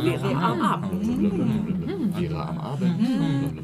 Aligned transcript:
Vera 0.00 0.30
am 0.40 0.62
Abend. 0.62 1.04
Vera 2.16 2.48
am 2.48 2.58
Abend. 2.58 3.00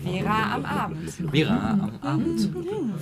Vera 0.05 0.37
am 0.53 0.65
Abend. 0.67 1.11
Vera 1.33 1.57
am 1.57 1.99
Abend. 2.03 2.41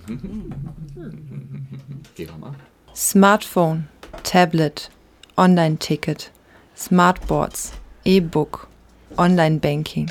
Vera 2.17 2.33
am 2.35 2.45
Abend. 2.45 2.61
Smartphone, 2.95 3.89
Tablet, 4.23 4.91
Online-Ticket, 5.37 6.31
Smartboards, 6.75 7.73
E-Book, 8.05 8.69
Online-Banking, 9.19 10.11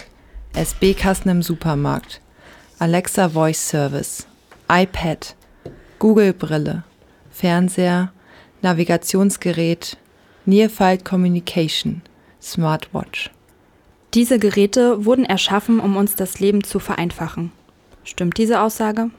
SB-Kassen 0.56 1.30
im 1.30 1.42
Supermarkt, 1.42 2.21
Alexa 2.79 3.28
Voice 3.28 3.68
Service, 3.68 4.25
iPad, 4.71 5.36
Google-Brille, 6.00 6.84
Fernseher, 7.29 8.14
Navigationsgerät, 8.62 9.98
Near-Field 10.46 11.04
Communication, 11.04 12.04
Smartwatch. 12.42 13.32
Diese 14.14 14.39
Geräte 14.39 15.04
wurden 15.04 15.26
erschaffen, 15.26 15.82
um 15.82 15.98
uns 15.98 16.15
das 16.15 16.39
Leben 16.39 16.64
zu 16.64 16.79
vereinfachen. 16.79 17.51
Stimmt 18.06 18.37
diese 18.37 18.62
Aussage? 18.62 19.10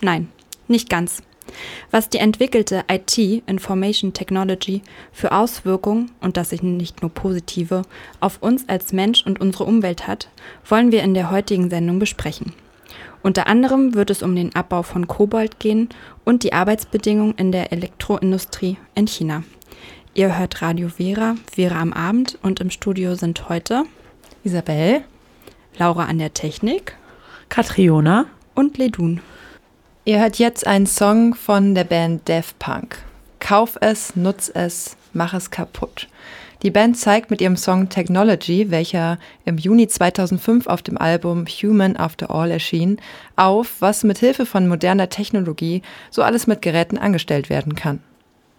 Nein, 0.00 0.28
nicht 0.66 0.88
ganz. 0.88 1.22
Was 1.90 2.08
die 2.08 2.18
entwickelte 2.18 2.84
IT, 2.90 3.18
Information 3.46 4.12
Technology, 4.12 4.82
für 5.12 5.32
Auswirkungen, 5.32 6.10
und 6.20 6.36
das 6.36 6.50
sind 6.50 6.62
nicht 6.62 7.02
nur 7.02 7.10
positive, 7.10 7.82
auf 8.20 8.42
uns 8.42 8.68
als 8.68 8.92
Mensch 8.92 9.24
und 9.24 9.40
unsere 9.40 9.64
Umwelt 9.64 10.06
hat, 10.06 10.28
wollen 10.68 10.92
wir 10.92 11.02
in 11.02 11.14
der 11.14 11.30
heutigen 11.30 11.70
Sendung 11.70 11.98
besprechen. 11.98 12.52
Unter 13.22 13.46
anderem 13.48 13.94
wird 13.94 14.10
es 14.10 14.22
um 14.22 14.36
den 14.36 14.54
Abbau 14.54 14.82
von 14.82 15.08
Kobalt 15.08 15.58
gehen 15.58 15.88
und 16.24 16.44
die 16.44 16.52
Arbeitsbedingungen 16.52 17.34
in 17.36 17.50
der 17.50 17.72
Elektroindustrie 17.72 18.76
in 18.94 19.08
China. 19.08 19.42
Ihr 20.14 20.38
hört 20.38 20.62
Radio 20.62 20.88
Vera, 20.88 21.34
Vera 21.52 21.80
am 21.80 21.92
Abend 21.92 22.38
und 22.42 22.60
im 22.60 22.70
Studio 22.70 23.16
sind 23.16 23.48
heute 23.48 23.82
Isabel, 24.44 25.02
Laura 25.76 26.04
an 26.04 26.18
der 26.18 26.32
Technik 26.32 26.96
Katriona. 27.48 28.26
und 28.54 28.78
Ledun. 28.78 29.20
Ihr 30.08 30.20
hört 30.20 30.38
jetzt 30.38 30.64
einen 30.64 30.86
Song 30.86 31.34
von 31.34 31.74
der 31.74 31.82
Band 31.82 32.28
Daft 32.28 32.60
Punk. 32.60 32.98
Kauf 33.40 33.76
es, 33.80 34.14
nutz 34.14 34.48
es, 34.54 34.96
mach 35.12 35.34
es 35.34 35.50
kaputt. 35.50 36.06
Die 36.62 36.70
Band 36.70 36.96
zeigt 36.96 37.28
mit 37.28 37.40
ihrem 37.40 37.56
Song 37.56 37.88
Technology, 37.88 38.70
welcher 38.70 39.18
im 39.44 39.58
Juni 39.58 39.88
2005 39.88 40.68
auf 40.68 40.82
dem 40.82 40.96
Album 40.96 41.46
Human 41.46 41.96
After 41.96 42.30
All 42.30 42.52
erschien, 42.52 43.00
auf, 43.34 43.80
was 43.80 44.04
mit 44.04 44.18
Hilfe 44.18 44.46
von 44.46 44.68
moderner 44.68 45.08
Technologie 45.08 45.82
so 46.12 46.22
alles 46.22 46.46
mit 46.46 46.62
Geräten 46.62 46.98
angestellt 46.98 47.50
werden 47.50 47.74
kann. 47.74 47.98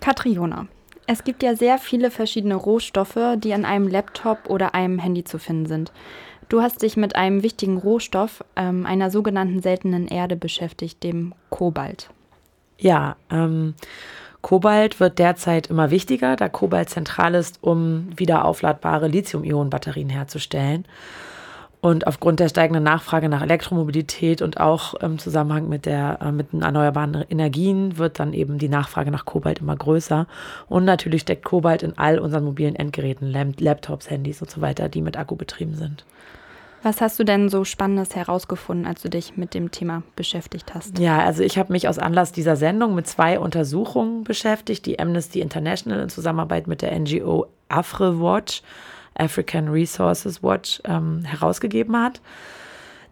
Katriona. 0.00 0.66
Es 1.06 1.24
gibt 1.24 1.42
ja 1.42 1.56
sehr 1.56 1.78
viele 1.78 2.10
verschiedene 2.10 2.54
Rohstoffe, 2.54 3.18
die 3.36 3.52
an 3.52 3.64
einem 3.64 3.88
Laptop 3.88 4.48
oder 4.48 4.74
einem 4.74 4.98
Handy 4.98 5.24
zu 5.24 5.38
finden 5.38 5.66
sind. 5.66 5.92
Du 6.48 6.62
hast 6.62 6.82
dich 6.82 6.96
mit 6.96 7.16
einem 7.16 7.42
wichtigen 7.42 7.78
Rohstoff, 7.78 8.44
ähm, 8.56 8.86
einer 8.86 9.10
sogenannten 9.10 9.60
seltenen 9.60 10.08
Erde 10.08 10.36
beschäftigt, 10.36 11.02
dem 11.02 11.32
Kobalt. 11.48 12.10
Ja, 12.78 13.16
ähm, 13.30 13.74
Kobalt 14.40 15.00
wird 15.00 15.18
derzeit 15.18 15.68
immer 15.68 15.90
wichtiger, 15.90 16.36
da 16.36 16.48
Kobalt 16.48 16.90
zentral 16.90 17.34
ist, 17.34 17.58
um 17.60 18.08
wieder 18.16 18.44
aufladbare 18.44 19.06
Lithium-Ionen-Batterien 19.06 20.08
herzustellen. 20.08 20.86
Und 21.82 22.06
aufgrund 22.06 22.40
der 22.40 22.50
steigenden 22.50 22.82
Nachfrage 22.82 23.30
nach 23.30 23.40
Elektromobilität 23.40 24.42
und 24.42 24.60
auch 24.60 24.94
im 24.94 25.18
Zusammenhang 25.18 25.68
mit, 25.68 25.86
der, 25.86 26.18
äh, 26.20 26.30
mit 26.30 26.52
den 26.52 26.60
erneuerbaren 26.60 27.24
Energien 27.30 27.96
wird 27.96 28.20
dann 28.20 28.34
eben 28.34 28.58
die 28.58 28.68
Nachfrage 28.68 29.10
nach 29.10 29.24
Kobalt 29.24 29.60
immer 29.60 29.76
größer. 29.76 30.26
Und 30.68 30.84
natürlich 30.84 31.22
steckt 31.22 31.44
Kobalt 31.44 31.82
in 31.82 31.96
all 31.96 32.18
unseren 32.18 32.44
mobilen 32.44 32.76
Endgeräten, 32.76 33.32
Laptops, 33.58 34.10
Handys 34.10 34.42
und 34.42 34.50
so 34.50 34.60
weiter, 34.60 34.90
die 34.90 35.00
mit 35.00 35.16
Akku 35.16 35.36
betrieben 35.36 35.74
sind. 35.74 36.04
Was 36.82 37.00
hast 37.02 37.18
du 37.18 37.24
denn 37.24 37.50
so 37.50 37.64
Spannendes 37.64 38.16
herausgefunden, 38.16 38.86
als 38.86 39.02
du 39.02 39.10
dich 39.10 39.36
mit 39.36 39.52
dem 39.52 39.70
Thema 39.70 40.02
beschäftigt 40.16 40.74
hast? 40.74 40.98
Ja, 40.98 41.18
also 41.18 41.42
ich 41.42 41.58
habe 41.58 41.72
mich 41.72 41.88
aus 41.88 41.98
Anlass 41.98 42.32
dieser 42.32 42.56
Sendung 42.56 42.94
mit 42.94 43.06
zwei 43.06 43.38
Untersuchungen 43.38 44.24
beschäftigt, 44.24 44.86
die 44.86 44.98
Amnesty 44.98 45.40
International 45.40 46.00
in 46.00 46.08
Zusammenarbeit 46.08 46.66
mit 46.66 46.80
der 46.80 46.98
NGO 46.98 47.46
AFRE 47.68 48.20
Watch, 48.20 48.62
African 49.20 49.68
Resources 49.68 50.42
Watch, 50.42 50.80
ähm, 50.84 51.22
herausgegeben 51.24 51.96
hat. 51.96 52.20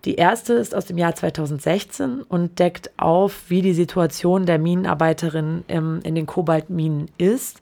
Die 0.04 0.14
erste 0.14 0.54
ist 0.54 0.74
aus 0.74 0.86
dem 0.86 0.96
Jahr 0.96 1.14
2016 1.14 2.22
und 2.22 2.58
deckt 2.58 2.90
auf, 2.96 3.44
wie 3.48 3.62
die 3.62 3.74
Situation 3.74 4.46
der 4.46 4.58
Minenarbeiterin 4.58 5.64
im, 5.66 6.00
in 6.02 6.14
den 6.14 6.26
Kobaltminen 6.26 7.10
ist. 7.18 7.60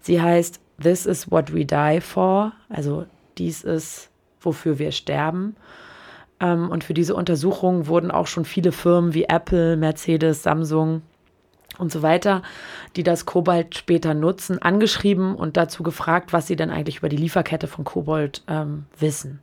Sie 0.00 0.20
heißt 0.20 0.60
This 0.82 1.06
is 1.06 1.30
what 1.30 1.54
we 1.54 1.64
die 1.64 2.00
for, 2.00 2.52
also 2.68 3.06
dies 3.38 3.62
ist, 3.62 4.10
wofür 4.40 4.78
wir 4.78 4.92
sterben. 4.92 5.56
Ähm, 6.40 6.70
und 6.70 6.84
für 6.84 6.94
diese 6.94 7.14
Untersuchung 7.14 7.86
wurden 7.86 8.10
auch 8.10 8.26
schon 8.26 8.44
viele 8.44 8.72
Firmen 8.72 9.14
wie 9.14 9.24
Apple, 9.24 9.76
Mercedes, 9.76 10.42
Samsung 10.42 11.02
und 11.78 11.92
so 11.92 12.02
weiter, 12.02 12.42
die 12.96 13.02
das 13.02 13.26
Kobalt 13.26 13.76
später 13.76 14.14
nutzen, 14.14 14.60
angeschrieben 14.60 15.34
und 15.34 15.56
dazu 15.56 15.82
gefragt, 15.82 16.32
was 16.32 16.46
sie 16.46 16.56
denn 16.56 16.70
eigentlich 16.70 16.98
über 16.98 17.08
die 17.08 17.16
Lieferkette 17.16 17.66
von 17.66 17.84
Kobalt 17.84 18.42
ähm, 18.48 18.86
wissen. 18.98 19.40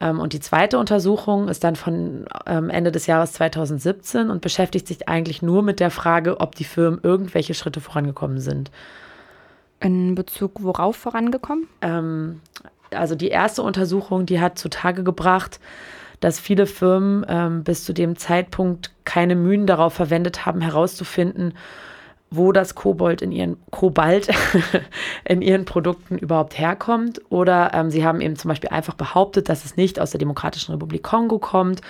Ähm, 0.00 0.18
und 0.18 0.32
die 0.32 0.40
zweite 0.40 0.78
Untersuchung 0.78 1.48
ist 1.48 1.64
dann 1.64 1.76
von 1.76 2.26
ähm, 2.46 2.70
Ende 2.70 2.90
des 2.90 3.06
Jahres 3.06 3.32
2017 3.34 4.30
und 4.30 4.40
beschäftigt 4.40 4.86
sich 4.86 5.08
eigentlich 5.08 5.42
nur 5.42 5.62
mit 5.62 5.80
der 5.80 5.90
Frage, 5.90 6.40
ob 6.40 6.54
die 6.54 6.64
Firmen 6.64 7.00
irgendwelche 7.02 7.54
Schritte 7.54 7.80
vorangekommen 7.80 8.40
sind. 8.40 8.70
In 9.80 10.14
Bezug 10.14 10.62
worauf 10.62 10.96
vorangekommen? 10.96 11.68
Ähm, 11.80 12.40
also 12.90 13.14
die 13.14 13.28
erste 13.28 13.62
Untersuchung, 13.62 14.26
die 14.26 14.40
hat 14.40 14.58
zutage 14.58 15.04
gebracht, 15.04 15.60
dass 16.20 16.38
viele 16.38 16.66
Firmen 16.66 17.24
ähm, 17.28 17.64
bis 17.64 17.84
zu 17.84 17.92
dem 17.92 18.16
Zeitpunkt 18.16 18.92
keine 19.04 19.34
Mühen 19.34 19.66
darauf 19.66 19.94
verwendet 19.94 20.46
haben, 20.46 20.60
herauszufinden, 20.60 21.54
wo 22.30 22.52
das 22.52 22.74
Kobold 22.74 23.22
in 23.22 23.32
ihren 23.32 23.56
Kobalt 23.70 24.28
in 25.24 25.42
ihren 25.42 25.64
Produkten 25.64 26.18
überhaupt 26.18 26.58
herkommt. 26.58 27.20
Oder 27.30 27.72
ähm, 27.74 27.90
sie 27.90 28.04
haben 28.04 28.20
eben 28.20 28.36
zum 28.36 28.50
Beispiel 28.50 28.70
einfach 28.70 28.94
behauptet, 28.94 29.48
dass 29.48 29.64
es 29.64 29.76
nicht 29.76 29.98
aus 29.98 30.12
der 30.12 30.18
Demokratischen 30.18 30.72
Republik 30.72 31.02
Kongo 31.02 31.38
kommt, 31.38 31.80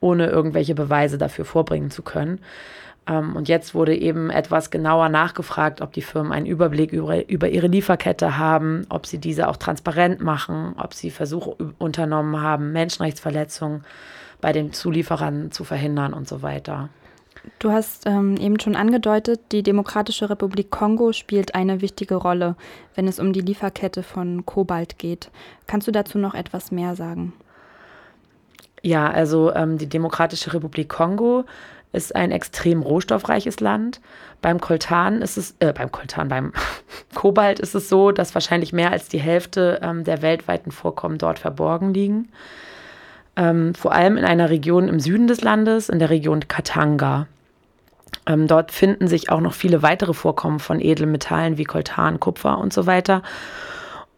ohne 0.00 0.28
irgendwelche 0.28 0.74
Beweise 0.74 1.18
dafür 1.18 1.44
vorbringen 1.44 1.90
zu 1.90 2.02
können. 2.02 2.40
Ähm, 3.10 3.34
und 3.34 3.48
jetzt 3.48 3.74
wurde 3.74 3.94
eben 3.96 4.30
etwas 4.30 4.70
genauer 4.70 5.08
nachgefragt, 5.08 5.82
ob 5.82 5.92
die 5.92 6.02
Firmen 6.02 6.32
einen 6.32 6.46
Überblick 6.46 6.92
über, 6.92 7.28
über 7.28 7.48
ihre 7.48 7.66
Lieferkette 7.66 8.38
haben, 8.38 8.86
ob 8.88 9.06
sie 9.06 9.18
diese 9.18 9.48
auch 9.48 9.56
transparent 9.56 10.20
machen, 10.20 10.74
ob 10.78 10.94
sie 10.94 11.10
Versuche 11.10 11.56
unternommen 11.78 12.40
haben, 12.40 12.72
Menschenrechtsverletzungen 12.72 13.84
bei 14.40 14.52
den 14.52 14.72
Zulieferern 14.72 15.50
zu 15.50 15.64
verhindern 15.64 16.14
und 16.14 16.28
so 16.28 16.40
weiter. 16.42 16.88
Du 17.58 17.70
hast 17.72 18.06
ähm, 18.06 18.36
eben 18.36 18.60
schon 18.60 18.76
angedeutet, 18.76 19.40
die 19.52 19.62
Demokratische 19.62 20.28
Republik 20.28 20.70
Kongo 20.70 21.12
spielt 21.12 21.54
eine 21.54 21.80
wichtige 21.80 22.14
Rolle, 22.16 22.54
wenn 22.94 23.08
es 23.08 23.18
um 23.18 23.32
die 23.32 23.40
Lieferkette 23.40 24.02
von 24.02 24.44
Kobalt 24.44 24.98
geht. 24.98 25.30
Kannst 25.66 25.88
du 25.88 25.92
dazu 25.92 26.18
noch 26.18 26.34
etwas 26.34 26.70
mehr 26.70 26.96
sagen? 26.96 27.32
Ja, 28.82 29.10
also 29.10 29.54
ähm, 29.54 29.78
die 29.78 29.88
Demokratische 29.88 30.52
Republik 30.52 30.88
Kongo 30.88 31.44
ist 31.92 32.14
ein 32.14 32.30
extrem 32.30 32.82
rohstoffreiches 32.82 33.60
Land. 33.60 34.00
Beim 34.42 34.60
Koltan 34.60 35.22
ist 35.22 35.36
es, 35.36 35.54
äh, 35.58 35.72
beim 35.72 35.90
Koltan, 35.90 36.28
beim 36.28 36.52
Kobalt 37.14 37.60
ist 37.60 37.74
es 37.74 37.88
so, 37.88 38.12
dass 38.12 38.34
wahrscheinlich 38.34 38.72
mehr 38.72 38.90
als 38.90 39.08
die 39.08 39.20
Hälfte 39.20 39.80
ähm, 39.82 40.04
der 40.04 40.22
weltweiten 40.22 40.70
Vorkommen 40.70 41.18
dort 41.18 41.38
verborgen 41.38 41.92
liegen. 41.92 42.28
Ähm, 43.36 43.74
vor 43.74 43.92
allem 43.92 44.16
in 44.16 44.24
einer 44.24 44.50
Region 44.50 44.88
im 44.88 45.00
Süden 45.00 45.26
des 45.26 45.42
Landes, 45.42 45.88
in 45.88 45.98
der 45.98 46.10
Region 46.10 46.46
Katanga. 46.48 47.26
Ähm, 48.26 48.46
dort 48.46 48.72
finden 48.72 49.08
sich 49.08 49.30
auch 49.30 49.40
noch 49.40 49.54
viele 49.54 49.82
weitere 49.82 50.14
Vorkommen 50.14 50.58
von 50.58 50.80
Edelmetallen 50.80 51.58
wie 51.58 51.64
Koltan, 51.64 52.20
Kupfer 52.20 52.58
und 52.58 52.72
so 52.72 52.86
weiter. 52.86 53.22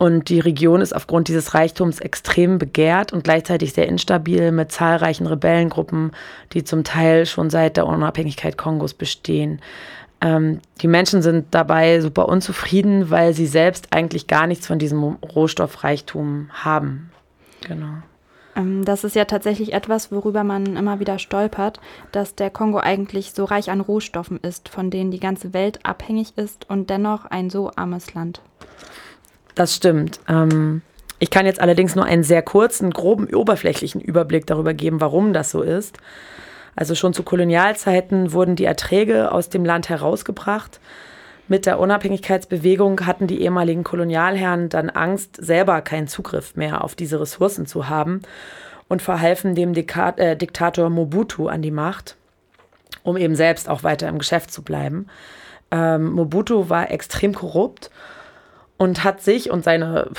Und 0.02 0.30
die 0.30 0.40
Region 0.40 0.80
ist 0.80 0.96
aufgrund 0.96 1.28
dieses 1.28 1.54
Reichtums 1.54 2.00
extrem 2.00 2.58
begehrt 2.58 3.12
und 3.12 3.22
gleichzeitig 3.22 3.72
sehr 3.72 3.86
instabil 3.86 4.50
mit 4.50 4.72
zahlreichen 4.72 5.28
Rebellengruppen, 5.28 6.10
die 6.52 6.64
zum 6.64 6.82
Teil 6.82 7.24
schon 7.24 7.50
seit 7.50 7.76
der 7.76 7.86
Unabhängigkeit 7.86 8.58
Kongos 8.58 8.94
bestehen. 8.94 9.60
Ähm, 10.20 10.58
die 10.80 10.88
Menschen 10.88 11.22
sind 11.22 11.46
dabei 11.52 12.00
super 12.00 12.28
unzufrieden, 12.28 13.10
weil 13.10 13.32
sie 13.32 13.46
selbst 13.46 13.92
eigentlich 13.92 14.26
gar 14.26 14.48
nichts 14.48 14.66
von 14.66 14.80
diesem 14.80 15.04
Rohstoffreichtum 15.04 16.50
haben. 16.52 17.12
Genau. 17.60 17.92
Ähm, 18.56 18.84
das 18.84 19.04
ist 19.04 19.14
ja 19.14 19.24
tatsächlich 19.24 19.72
etwas, 19.72 20.10
worüber 20.10 20.42
man 20.42 20.74
immer 20.74 20.98
wieder 20.98 21.20
stolpert, 21.20 21.78
dass 22.10 22.34
der 22.34 22.50
Kongo 22.50 22.80
eigentlich 22.80 23.34
so 23.34 23.44
reich 23.44 23.70
an 23.70 23.80
Rohstoffen 23.80 24.40
ist, 24.40 24.68
von 24.68 24.90
denen 24.90 25.12
die 25.12 25.20
ganze 25.20 25.54
Welt 25.54 25.78
abhängig 25.84 26.32
ist 26.34 26.68
und 26.68 26.90
dennoch 26.90 27.26
ein 27.26 27.50
so 27.50 27.70
armes 27.76 28.14
Land. 28.14 28.42
Das 29.54 29.74
stimmt. 29.74 30.20
Ähm, 30.28 30.82
ich 31.18 31.30
kann 31.30 31.46
jetzt 31.46 31.60
allerdings 31.60 31.94
nur 31.94 32.04
einen 32.04 32.24
sehr 32.24 32.42
kurzen, 32.42 32.90
groben, 32.90 33.32
oberflächlichen 33.32 34.00
Überblick 34.00 34.46
darüber 34.46 34.74
geben, 34.74 35.00
warum 35.00 35.32
das 35.32 35.50
so 35.50 35.62
ist. 35.62 35.98
Also 36.74 36.94
schon 36.94 37.12
zu 37.12 37.22
Kolonialzeiten 37.22 38.32
wurden 38.32 38.56
die 38.56 38.64
Erträge 38.64 39.30
aus 39.30 39.48
dem 39.50 39.64
Land 39.64 39.88
herausgebracht. 39.88 40.80
Mit 41.48 41.66
der 41.66 41.78
Unabhängigkeitsbewegung 41.80 43.06
hatten 43.06 43.26
die 43.26 43.42
ehemaligen 43.42 43.84
Kolonialherren 43.84 44.68
dann 44.68 44.90
Angst, 44.90 45.36
selber 45.36 45.82
keinen 45.82 46.08
Zugriff 46.08 46.56
mehr 46.56 46.82
auf 46.82 46.94
diese 46.94 47.20
Ressourcen 47.20 47.66
zu 47.66 47.88
haben 47.88 48.22
und 48.88 49.02
verhalfen 49.02 49.54
dem 49.54 49.74
Dika 49.74 50.10
äh, 50.16 50.36
Diktator 50.36 50.88
Mobutu 50.88 51.48
an 51.48 51.62
die 51.62 51.70
Macht, 51.70 52.16
um 53.02 53.16
eben 53.16 53.34
selbst 53.34 53.68
auch 53.68 53.82
weiter 53.82 54.08
im 54.08 54.18
Geschäft 54.18 54.50
zu 54.50 54.62
bleiben. 54.62 55.06
Ähm, 55.70 56.12
Mobutu 56.12 56.68
war 56.68 56.90
extrem 56.90 57.34
korrupt 57.34 57.90
und 58.82 59.04
hat 59.04 59.22
sich 59.22 59.48
und 59.48 59.62
seine 59.62 60.10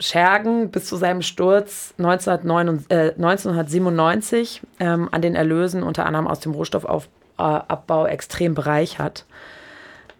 Schergen 0.00 0.70
bis 0.70 0.86
zu 0.86 0.96
seinem 0.96 1.20
Sturz 1.20 1.92
1999, 1.98 2.90
äh, 2.90 3.12
1997 3.12 4.62
ähm, 4.80 5.10
an 5.12 5.20
den 5.20 5.34
Erlösen 5.34 5.82
unter 5.82 6.06
anderem 6.06 6.26
aus 6.26 6.40
dem 6.40 6.52
Rohstoffabbau 6.52 8.06
extrem 8.06 8.54
bereichert. 8.54 9.26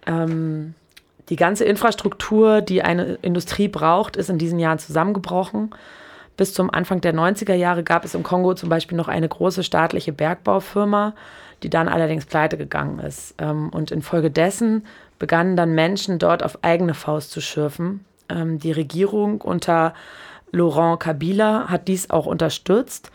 Ähm, 0.07 0.75
die 1.31 1.37
ganze 1.37 1.65
Infrastruktur, 1.65 2.61
die 2.61 2.83
eine 2.83 3.15
Industrie 3.23 3.69
braucht, 3.69 4.17
ist 4.17 4.29
in 4.29 4.37
diesen 4.37 4.59
Jahren 4.59 4.79
zusammengebrochen. 4.79 5.71
Bis 6.37 6.53
zum 6.53 6.69
Anfang 6.69 7.01
der 7.01 7.15
90er 7.15 7.55
Jahre 7.55 7.83
gab 7.83 8.05
es 8.05 8.15
im 8.15 8.23
Kongo 8.23 8.53
zum 8.53 8.69
Beispiel 8.69 8.99
noch 8.99 9.09
eine 9.09 9.27
große 9.27 9.65
staatliche 9.65 10.13
Bergbaufirma, 10.13 11.15
die 11.63 11.71
dann 11.71 11.89
allerdings 11.89 12.27
pleite 12.27 12.59
gegangen 12.59 12.99
ist. 12.99 13.35
Ähm, 13.39 13.71
und 13.71 13.91
infolgedessen 13.91 14.85
begannen 15.19 15.57
dann 15.57 15.75
Menschen 15.75 16.19
dort 16.19 16.43
auf 16.43 16.59
eigene 16.63 16.95
Faust 16.95 17.31
zu 17.31 17.41
schürfen. 17.41 18.05
Ähm, 18.29 18.59
die 18.59 18.73
Regierung 18.73 19.41
unter 19.41 19.95
Laurent 20.53 21.01
Kabila 21.01 21.69
hat 21.69 21.89
dies 21.89 22.11
auch 22.11 22.27
unterstützt, 22.27 23.11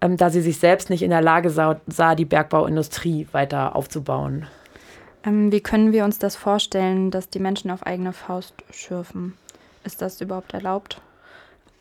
ähm, 0.00 0.16
da 0.16 0.30
sie 0.30 0.42
sich 0.42 0.58
selbst 0.58 0.90
nicht 0.90 1.02
in 1.02 1.10
der 1.10 1.22
Lage 1.22 1.50
sah, 1.50 1.80
sah 1.86 2.14
die 2.14 2.24
Bergbauindustrie 2.24 3.28
weiter 3.32 3.76
aufzubauen. 3.76 4.46
Ähm, 5.24 5.50
wie 5.50 5.60
können 5.60 5.92
wir 5.92 6.04
uns 6.04 6.18
das 6.18 6.36
vorstellen, 6.36 7.10
dass 7.10 7.30
die 7.30 7.38
Menschen 7.38 7.70
auf 7.70 7.84
eigene 7.86 8.12
Faust 8.12 8.54
schürfen? 8.70 9.34
Ist 9.84 10.02
das 10.02 10.20
überhaupt 10.20 10.54
erlaubt? 10.54 11.00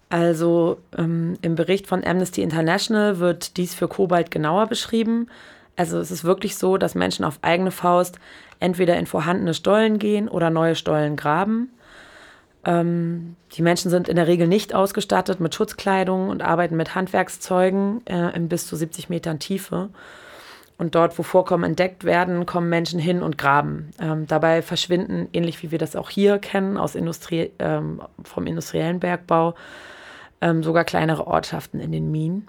Also 0.09 0.77
ähm, 0.97 1.37
im 1.41 1.55
Bericht 1.55 1.87
von 1.87 2.03
Amnesty 2.03 2.43
International 2.43 3.19
wird 3.19 3.57
dies 3.57 3.73
für 3.73 3.87
Kobalt 3.87 4.29
genauer 4.29 4.67
beschrieben. 4.67 5.27
Also 5.75 5.97
es 5.97 6.11
ist 6.11 6.23
wirklich 6.23 6.55
so, 6.55 6.77
dass 6.77 6.93
Menschen 6.93 7.25
auf 7.25 7.39
eigene 7.41 7.71
Faust 7.71 8.19
entweder 8.63 8.97
in 8.97 9.05
vorhandene 9.05 9.53
Stollen 9.53 9.99
gehen 9.99 10.27
oder 10.29 10.49
neue 10.49 10.75
Stollen 10.75 11.15
graben. 11.15 11.69
Ähm, 12.65 13.35
die 13.53 13.61
Menschen 13.61 13.91
sind 13.91 14.07
in 14.07 14.15
der 14.15 14.27
Regel 14.27 14.47
nicht 14.47 14.73
ausgestattet 14.73 15.39
mit 15.39 15.53
Schutzkleidung 15.53 16.29
und 16.29 16.41
arbeiten 16.41 16.77
mit 16.77 16.95
Handwerkszeugen 16.95 18.05
äh, 18.07 18.35
in 18.35 18.47
bis 18.47 18.65
zu 18.65 18.75
70 18.75 19.09
Metern 19.09 19.39
Tiefe. 19.39 19.89
Und 20.77 20.95
dort, 20.95 21.17
wo 21.19 21.23
Vorkommen 21.23 21.65
entdeckt 21.65 22.03
werden, 22.03 22.45
kommen 22.45 22.69
Menschen 22.69 22.99
hin 22.99 23.21
und 23.21 23.37
graben. 23.37 23.91
Ähm, 23.99 24.27
dabei 24.27 24.61
verschwinden, 24.61 25.27
ähnlich 25.33 25.61
wie 25.61 25.71
wir 25.71 25.77
das 25.77 25.95
auch 25.95 26.09
hier 26.09 26.39
kennen, 26.39 26.77
aus 26.77 26.95
Industrie, 26.95 27.51
ähm, 27.59 28.01
vom 28.23 28.47
industriellen 28.47 28.99
Bergbau, 28.99 29.55
ähm, 30.41 30.63
sogar 30.63 30.83
kleinere 30.83 31.27
Ortschaften 31.27 31.79
in 31.79 31.91
den 31.91 32.11
Minen. 32.11 32.47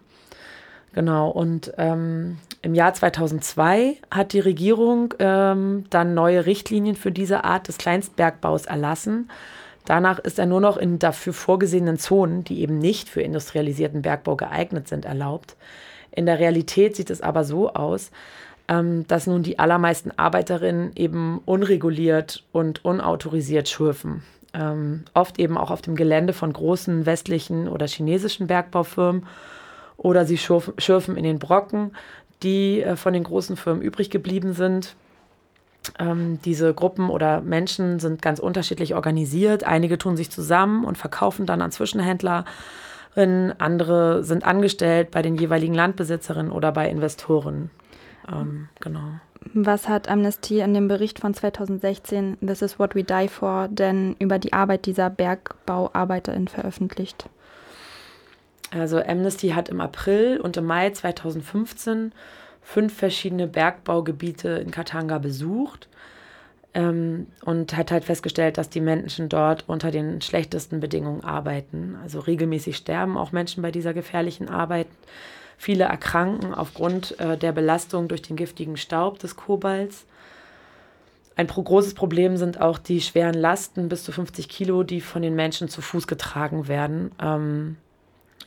Genau, 0.94 1.28
und 1.28 1.72
ähm, 1.76 2.38
im 2.62 2.74
Jahr 2.74 2.94
2002 2.94 3.96
hat 4.12 4.32
die 4.32 4.40
Regierung 4.40 5.12
ähm, 5.18 5.84
dann 5.90 6.14
neue 6.14 6.46
Richtlinien 6.46 6.94
für 6.94 7.10
diese 7.10 7.42
Art 7.42 7.66
des 7.66 7.78
Kleinstbergbaus 7.78 8.66
erlassen. 8.66 9.28
Danach 9.86 10.20
ist 10.20 10.38
er 10.38 10.46
nur 10.46 10.60
noch 10.60 10.76
in 10.76 11.00
dafür 11.00 11.32
vorgesehenen 11.32 11.98
Zonen, 11.98 12.44
die 12.44 12.60
eben 12.60 12.78
nicht 12.78 13.08
für 13.08 13.22
industrialisierten 13.22 14.02
Bergbau 14.02 14.36
geeignet 14.36 14.86
sind, 14.86 15.04
erlaubt. 15.04 15.56
In 16.12 16.26
der 16.26 16.38
Realität 16.38 16.94
sieht 16.94 17.10
es 17.10 17.20
aber 17.20 17.42
so 17.42 17.74
aus, 17.74 18.12
ähm, 18.68 19.04
dass 19.08 19.26
nun 19.26 19.42
die 19.42 19.58
allermeisten 19.58 20.12
Arbeiterinnen 20.16 20.92
eben 20.94 21.40
unreguliert 21.44 22.44
und 22.52 22.84
unautorisiert 22.84 23.68
schürfen. 23.68 24.22
Ähm, 24.54 25.04
oft 25.12 25.40
eben 25.40 25.58
auch 25.58 25.72
auf 25.72 25.82
dem 25.82 25.96
Gelände 25.96 26.32
von 26.32 26.52
großen 26.52 27.04
westlichen 27.04 27.66
oder 27.66 27.88
chinesischen 27.88 28.46
Bergbaufirmen 28.46 29.26
oder 29.96 30.24
sie 30.24 30.38
schürfen 30.38 31.16
in 31.16 31.24
den 31.24 31.38
Brocken, 31.38 31.92
die 32.42 32.82
äh, 32.82 32.96
von 32.96 33.12
den 33.12 33.24
großen 33.24 33.56
Firmen 33.56 33.82
übrig 33.82 34.10
geblieben 34.10 34.52
sind. 34.52 34.96
Ähm, 35.98 36.38
diese 36.44 36.72
Gruppen 36.72 37.10
oder 37.10 37.40
Menschen 37.40 37.98
sind 37.98 38.22
ganz 38.22 38.38
unterschiedlich 38.38 38.94
organisiert. 38.94 39.64
Einige 39.64 39.98
tun 39.98 40.16
sich 40.16 40.30
zusammen 40.30 40.84
und 40.84 40.98
verkaufen 40.98 41.46
dann 41.46 41.60
an 41.60 41.70
Zwischenhändlerinnen. 41.70 42.44
Andere 43.58 44.24
sind 44.24 44.44
angestellt 44.44 45.10
bei 45.10 45.22
den 45.22 45.36
jeweiligen 45.36 45.74
Landbesitzerinnen 45.74 46.50
oder 46.50 46.72
bei 46.72 46.88
Investoren. 46.88 47.70
Ähm, 48.30 48.68
genau. 48.80 49.20
Was 49.52 49.88
hat 49.88 50.08
Amnesty 50.08 50.60
in 50.60 50.72
dem 50.72 50.88
Bericht 50.88 51.18
von 51.20 51.34
2016 51.34 52.38
This 52.40 52.62
is 52.62 52.78
what 52.78 52.94
we 52.94 53.04
die 53.04 53.28
for 53.28 53.68
denn 53.68 54.16
über 54.18 54.38
die 54.38 54.54
Arbeit 54.54 54.86
dieser 54.86 55.10
BergbauarbeiterInnen 55.10 56.48
veröffentlicht? 56.48 57.28
Also 58.74 58.98
Amnesty 58.98 59.50
hat 59.50 59.68
im 59.68 59.80
April 59.80 60.40
und 60.40 60.56
im 60.56 60.64
Mai 60.64 60.90
2015 60.90 62.12
fünf 62.62 62.96
verschiedene 62.96 63.46
Bergbaugebiete 63.46 64.48
in 64.48 64.70
Katanga 64.70 65.18
besucht 65.18 65.88
ähm, 66.72 67.28
und 67.44 67.76
hat 67.76 67.90
halt 67.90 68.04
festgestellt, 68.04 68.58
dass 68.58 68.70
die 68.70 68.80
Menschen 68.80 69.28
dort 69.28 69.64
unter 69.68 69.90
den 69.90 70.20
schlechtesten 70.20 70.80
Bedingungen 70.80 71.22
arbeiten. 71.22 71.96
Also 72.02 72.20
regelmäßig 72.20 72.76
sterben 72.76 73.16
auch 73.16 73.32
Menschen 73.32 73.62
bei 73.62 73.70
dieser 73.70 73.94
gefährlichen 73.94 74.48
Arbeit. 74.48 74.88
Viele 75.56 75.84
erkranken 75.84 76.52
aufgrund 76.52 77.18
äh, 77.20 77.38
der 77.38 77.52
Belastung 77.52 78.08
durch 78.08 78.22
den 78.22 78.36
giftigen 78.36 78.76
Staub 78.76 79.20
des 79.20 79.36
Kobalts. 79.36 80.04
Ein 81.36 81.46
großes 81.46 81.94
Problem 81.94 82.36
sind 82.36 82.60
auch 82.60 82.78
die 82.78 83.00
schweren 83.00 83.34
Lasten, 83.34 83.88
bis 83.88 84.04
zu 84.04 84.12
50 84.12 84.48
Kilo, 84.48 84.84
die 84.84 85.00
von 85.00 85.22
den 85.22 85.34
Menschen 85.34 85.68
zu 85.68 85.80
Fuß 85.80 86.06
getragen 86.06 86.68
werden. 86.68 87.10
Ähm, 87.20 87.76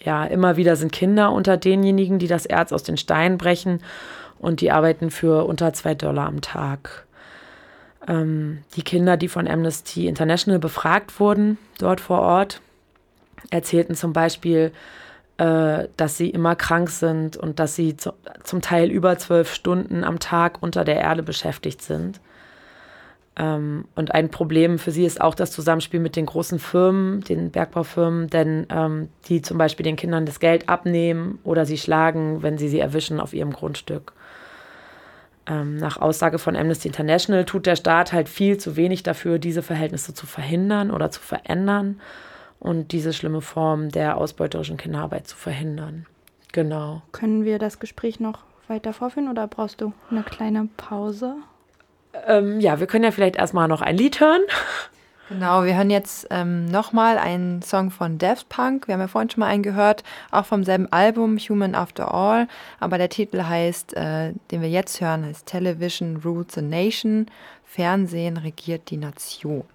ja, 0.03 0.25
immer 0.25 0.58
wieder 0.58 0.75
sind 0.75 0.91
Kinder 0.91 1.32
unter 1.32 1.58
denjenigen, 1.58 2.20
die 2.20 2.27
das 2.27 2.46
Erz 2.46 2.72
aus 2.72 2.84
den 2.84 2.98
Steinen 2.98 3.38
brechen 3.38 3.82
und 4.39 4.62
die 4.62 4.72
arbeiten 4.72 5.12
für 5.12 5.46
unter 5.46 5.74
zwei 5.74 5.96
Dollar 5.96 6.27
am 6.27 6.41
Tag. 6.41 7.06
Ähm, 8.08 8.63
die 8.75 8.84
Kinder, 8.84 9.17
die 9.17 9.27
von 9.27 9.48
Amnesty 9.48 10.08
International 10.08 10.60
befragt 10.60 11.20
wurden, 11.20 11.58
dort 11.79 12.00
vor 12.01 12.22
Ort, 12.22 12.62
erzählten 13.50 13.96
zum 13.96 14.13
Beispiel, 14.13 14.72
äh, 15.38 15.88
dass 15.98 16.17
sie 16.17 16.29
immer 16.29 16.56
krank 16.56 16.89
sind 16.89 17.38
und 17.38 17.60
dass 17.60 17.75
sie 17.75 17.98
zu, 17.98 18.13
zum 18.44 18.62
Teil 18.62 18.89
über 18.89 19.17
zwölf 19.17 19.53
Stunden 19.53 20.03
am 20.03 20.20
Tag 20.20 20.62
unter 20.62 20.84
der 20.84 20.98
Erde 20.98 21.24
beschäftigt 21.24 21.82
sind. 21.82 22.20
Ähm, 23.38 23.86
und 23.96 24.13
ein 24.13 24.29
Problem 24.29 24.79
für 24.79 24.91
sie 24.91 25.06
ist 25.06 25.22
auch 25.22 25.36
das 25.36 25.51
Zusammenspiel 25.51 26.00
mit 26.00 26.15
den 26.15 26.25
großen 26.25 26.60
Firmen, 26.60 27.22
den 27.22 27.51
Bergbaufirmen, 27.51 28.27
denn 28.27 28.65
ähm, 28.70 29.10
die 29.27 29.41
zum 29.41 29.58
Beispiel 29.58 29.84
den 29.84 29.96
Kindern 29.96 30.25
das 30.25 30.39
Geld 30.39 30.67
abnehmen 30.70 31.39
oder 31.44 31.65
sie 31.65 31.77
schlagen, 31.77 32.41
wenn 32.41 32.58
sie 32.58 32.67
sie 32.67 32.79
erwischen 32.79 33.20
auf 33.20 33.34
ihrem 33.34 33.53
Grundstück. 33.53 34.13
Ähm, 35.46 35.77
nach 35.77 35.98
Aussage 35.98 36.39
von 36.39 36.56
Amnesty 36.56 36.88
International 36.88 37.46
tut 37.46 37.67
der 37.67 37.75
Staat 37.75 38.12
halt 38.12 38.27
viel 38.27 38.58
zu 38.58 38.75
wenig 38.75 39.03
dafür, 39.03 39.38
diese 39.38 39.62
Verhältnisse 39.62 40.13
zu 40.15 40.25
verhindern 40.25 40.89
oder 40.89 41.12
zu 41.12 41.22
verändern 41.22 42.01
und 42.60 42.91
diese 42.91 43.13
schlimme 43.13 43.41
Form 43.41 43.89
der 43.89 44.17
ausbeuterischen 44.17 44.77
Kinderarbeit 44.77 45.27
zu 45.27 45.38
verhindern. 45.38 46.08
Genau. 46.53 47.03
Können 47.12 47.46
wir 47.46 47.60
das 47.60 47.79
Gespräch 47.79 48.20
noch 48.20 48.39
weiter 48.67 48.94
vorführen 48.94 49.29
oder 49.29 49.48
brauchst 49.48 49.79
du 49.79 49.94
eine 50.10 50.24
kleine 50.24 50.67
Pause? 50.75 51.36
Ähm, 52.27 52.59
ja, 52.59 52.79
wir 52.79 52.88
können 52.88 53.03
ja 53.03 53.12
vielleicht 53.12 53.36
erstmal 53.36 53.67
noch 53.67 53.81
ein 53.81 53.95
Lied 53.95 54.19
hören. 54.19 54.41
Genau, 55.29 55.65
wir 55.65 55.75
hören 55.75 55.89
jetzt 55.89 56.27
ähm, 56.29 56.67
nochmal 56.67 57.17
einen 57.17 57.62
Song 57.62 57.91
von 57.91 58.17
Daft 58.17 58.47
Punk. 58.47 58.88
Wir 58.88 58.93
haben 58.93 59.01
ja 59.01 59.09
vorhin 59.09 59.29
schon 59.29 59.41
mal 59.41 59.47
einen 59.47 59.62
gehört, 59.62 60.03
auch 60.31 60.45
vom 60.45 60.63
selben 60.63 60.89
Album, 60.93 61.38
Human 61.38 61.75
After 61.75 62.13
All. 62.13 62.47
Aber 62.79 62.97
der 62.97 63.09
Titel 63.09 63.43
heißt, 63.43 63.93
äh, 63.95 64.31
den 64.51 64.62
wir 64.62 64.69
jetzt 64.69 65.01
hören, 65.01 65.25
heißt 65.25 65.45
Television 65.45 66.21
Rules 66.24 66.53
the 66.53 66.62
Nation. 66.62 67.25
Fernsehen 67.65 68.38
regiert 68.38 68.89
die 68.89 68.97
Nation. 68.97 69.65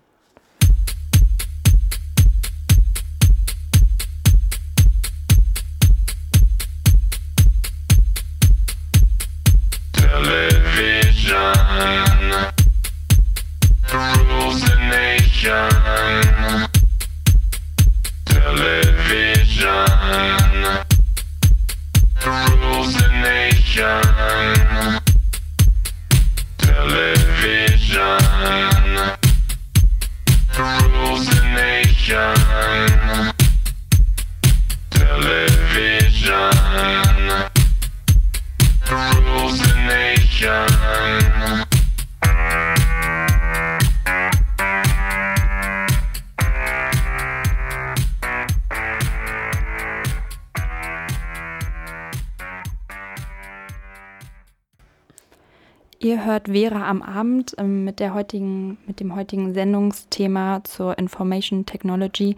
Vera 56.52 56.88
am 56.88 57.02
Abend 57.02 57.54
ähm, 57.59 57.85
mit, 57.85 58.00
der 58.00 58.14
heutigen, 58.14 58.78
mit 58.87 59.00
dem 59.00 59.14
heutigen 59.14 59.54
Sendungsthema 59.54 60.62
zur 60.64 60.99
Information 60.99 61.66
Technology, 61.66 62.37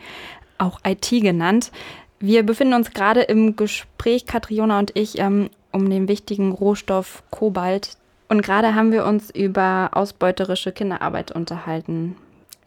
auch 0.59 0.81
IT 0.87 1.11
genannt. 1.11 1.71
Wir 2.21 2.43
befinden 2.45 2.75
uns 2.75 2.93
gerade 2.93 3.23
im 3.23 3.57
Gespräch, 3.57 4.27
Katriona 4.27 4.79
und 4.79 4.93
ich, 4.97 5.19
ähm, 5.19 5.51
um 5.73 5.91
den 5.91 6.09
wichtigen 6.09 6.53
Rohstoff 6.53 7.23
Kobalt. 7.31 7.97
Und 8.29 8.43
gerade 8.43 8.75
haben 8.75 8.93
wir 8.93 9.05
uns 9.05 9.31
über 9.31 9.91
ausbeuterische 9.93 10.73
Kinderarbeit 10.73 11.33
unterhalten. 11.33 12.17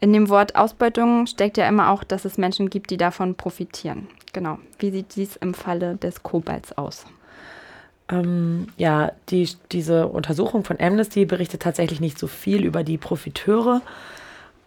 In 0.00 0.12
dem 0.12 0.28
Wort 0.28 0.54
Ausbeutung 0.54 1.26
steckt 1.26 1.56
ja 1.56 1.68
immer 1.68 1.90
auch, 1.90 2.04
dass 2.04 2.24
es 2.24 2.38
Menschen 2.38 2.70
gibt, 2.70 2.90
die 2.90 2.96
davon 2.96 3.34
profitieren. 3.34 4.06
Genau. 4.32 4.58
Wie 4.78 4.90
sieht 4.90 5.16
dies 5.16 5.36
im 5.36 5.54
Falle 5.54 5.96
des 5.96 6.22
Kobalts 6.22 6.76
aus? 6.78 7.04
Ähm, 8.10 8.68
ja, 8.76 9.12
die, 9.28 9.48
diese 9.72 10.06
Untersuchung 10.06 10.64
von 10.64 10.80
Amnesty 10.80 11.24
berichtet 11.24 11.62
tatsächlich 11.62 12.00
nicht 12.00 12.18
so 12.18 12.26
viel 12.26 12.64
über 12.64 12.84
die 12.84 12.98
Profiteure. 12.98 13.82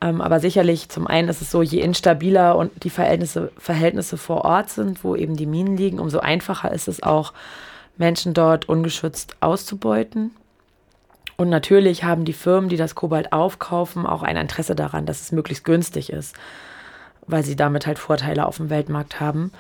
Ähm, 0.01 0.21
aber 0.21 0.39
sicherlich, 0.39 0.89
zum 0.89 1.07
einen 1.07 1.29
ist 1.29 1.41
es 1.41 1.51
so, 1.51 1.62
je 1.62 1.79
instabiler 1.79 2.57
und 2.57 2.71
die 2.83 2.89
Verhältnisse, 2.89 3.51
Verhältnisse 3.57 4.17
vor 4.17 4.45
Ort 4.45 4.69
sind, 4.69 5.03
wo 5.03 5.15
eben 5.15 5.36
die 5.36 5.45
Minen 5.45 5.77
liegen, 5.77 6.00
umso 6.00 6.19
einfacher 6.19 6.71
ist 6.71 6.88
es 6.88 7.03
auch, 7.03 7.33
Menschen 7.98 8.33
dort 8.33 8.67
ungeschützt 8.67 9.36
auszubeuten. 9.41 10.31
Und 11.38 11.50
natürlich 11.50 12.03
haben 12.03 12.25
die 12.25 12.33
Firmen, 12.33 12.69
die 12.69 12.77
das 12.77 12.95
Kobalt 12.95 13.33
aufkaufen, 13.33 14.05
auch 14.05 14.24
ein 14.24 14.38
Interesse 14.38 14.75
daran, 14.75 15.05
dass 15.05 15.21
es 15.21 15.31
möglichst 15.31 15.65
günstig 15.65 16.12
ist, 16.12 16.36
weil 17.27 17.43
sie 17.43 17.55
damit 17.55 17.88
halt 17.88 18.00
Vorteile 18.00 18.45
auf 18.45 18.57
dem 18.57 18.69
Weltmarkt 18.69 19.19
haben. 19.19 19.51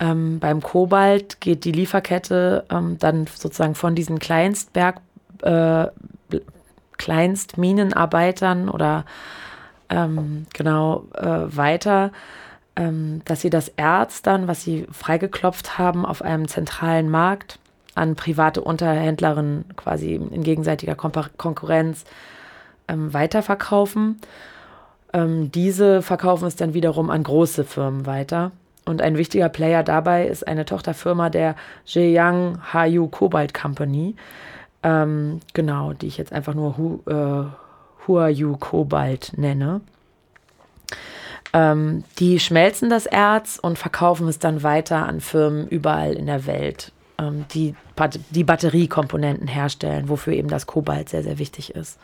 Ähm, 0.00 0.40
beim 0.40 0.60
Kobalt 0.60 1.40
geht 1.40 1.64
die 1.64 1.72
Lieferkette 1.72 2.64
ähm, 2.70 2.98
dann 2.98 3.26
sozusagen 3.26 3.74
von 3.74 3.94
diesen 3.94 4.18
Kleinstberg, 4.18 4.96
äh, 5.42 5.86
Kleinstminenarbeitern 6.98 8.68
oder 8.68 9.04
ähm, 9.90 10.46
genau 10.52 11.04
äh, 11.14 11.56
weiter, 11.56 12.12
ähm, 12.76 13.22
dass 13.24 13.40
sie 13.40 13.50
das 13.50 13.68
Erz 13.68 14.22
dann, 14.22 14.48
was 14.48 14.62
sie 14.62 14.86
freigeklopft 14.90 15.78
haben, 15.78 16.04
auf 16.04 16.22
einem 16.22 16.48
zentralen 16.48 17.10
Markt 17.10 17.58
an 17.94 18.16
private 18.16 18.60
Unterhändlerinnen 18.60 19.64
quasi 19.76 20.14
in 20.14 20.42
gegenseitiger 20.42 20.96
Kon 20.96 21.12
Konkurrenz 21.36 22.04
ähm, 22.88 23.12
weiterverkaufen. 23.12 24.20
Ähm, 25.12 25.52
diese 25.52 26.02
verkaufen 26.02 26.46
es 26.46 26.56
dann 26.56 26.74
wiederum 26.74 27.10
an 27.10 27.22
große 27.22 27.64
Firmen 27.64 28.06
weiter. 28.06 28.50
Und 28.84 29.00
ein 29.00 29.16
wichtiger 29.16 29.48
Player 29.48 29.82
dabei 29.82 30.26
ist 30.26 30.46
eine 30.46 30.64
Tochterfirma 30.64 31.30
der 31.30 31.56
Zhejiang 31.86 32.60
Hayu 32.72 33.08
Cobalt 33.08 33.54
Company. 33.54 34.14
Ähm, 34.82 35.40
genau, 35.54 35.94
die 35.94 36.08
ich 36.08 36.18
jetzt 36.18 36.32
einfach 36.32 36.54
nur 36.54 36.76
Hu, 36.76 37.00
äh, 37.06 37.46
Huayu 38.06 38.56
Cobalt 38.58 39.32
nenne. 39.36 39.80
Ähm, 41.54 42.04
die 42.18 42.38
schmelzen 42.38 42.90
das 42.90 43.06
Erz 43.06 43.58
und 43.60 43.78
verkaufen 43.78 44.28
es 44.28 44.38
dann 44.38 44.62
weiter 44.62 45.06
an 45.06 45.20
Firmen 45.20 45.68
überall 45.68 46.12
in 46.12 46.26
der 46.26 46.46
Welt, 46.46 46.92
ähm, 47.18 47.46
die 47.52 47.74
die 48.30 48.44
Batteriekomponenten 48.44 49.46
herstellen, 49.46 50.08
wofür 50.08 50.32
eben 50.34 50.48
das 50.48 50.66
Kobalt 50.66 51.08
sehr, 51.08 51.22
sehr 51.22 51.38
wichtig 51.38 51.74
ist. 51.74 51.98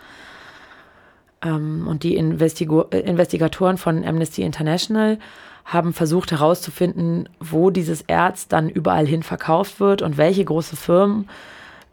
Ähm, 1.42 1.86
und 1.88 2.04
die 2.04 2.16
Investigo 2.16 2.82
Investigatoren 2.82 3.76
von 3.76 4.04
Amnesty 4.04 4.42
International 4.42 5.18
haben 5.64 5.92
versucht 5.92 6.30
herauszufinden, 6.32 7.28
wo 7.38 7.70
dieses 7.70 8.02
Erz 8.02 8.48
dann 8.48 8.68
überall 8.68 9.06
hin 9.06 9.22
verkauft 9.22 9.80
wird 9.80 10.02
und 10.02 10.16
welche 10.16 10.44
große 10.44 10.76
Firmen 10.76 11.28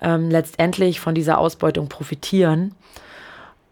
ähm, 0.01 0.29
letztendlich 0.29 0.99
von 0.99 1.15
dieser 1.15 1.37
Ausbeutung 1.37 1.89
profitieren. 1.89 2.73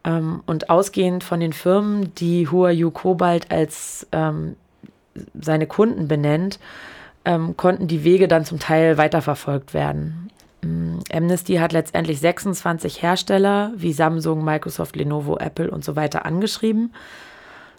Ähm, 0.04 0.42
und 0.46 0.70
ausgehend 0.70 1.24
von 1.24 1.40
den 1.40 1.54
Firmen, 1.54 2.14
die 2.16 2.48
Huayu 2.48 2.92
Cobalt 2.92 3.52
als 3.52 4.08
ähm, 4.12 4.56
seine 5.40 5.68
Kunden 5.68 6.08
benennt, 6.08 6.60
ähm, 7.24 7.58
konnten 7.58 7.88
die 7.88 8.04
Wege 8.04 8.28
dann 8.28 8.46
zum 8.46 8.60
Teil 8.60 8.98
weiterverfolgt 8.98 9.74
werden. 9.74 10.30
Ähm, 10.62 11.00
Amnesty 11.12 11.56
hat 11.56 11.72
letztendlich 11.72 12.20
26 12.20 13.02
Hersteller 13.02 13.72
wie 13.76 13.94
Samsung, 13.94 14.44
Microsoft, 14.44 14.96
Lenovo, 14.96 15.38
Apple 15.38 15.72
und 15.72 15.84
so 15.84 15.96
weiter 15.96 16.26
angeschrieben 16.26 16.92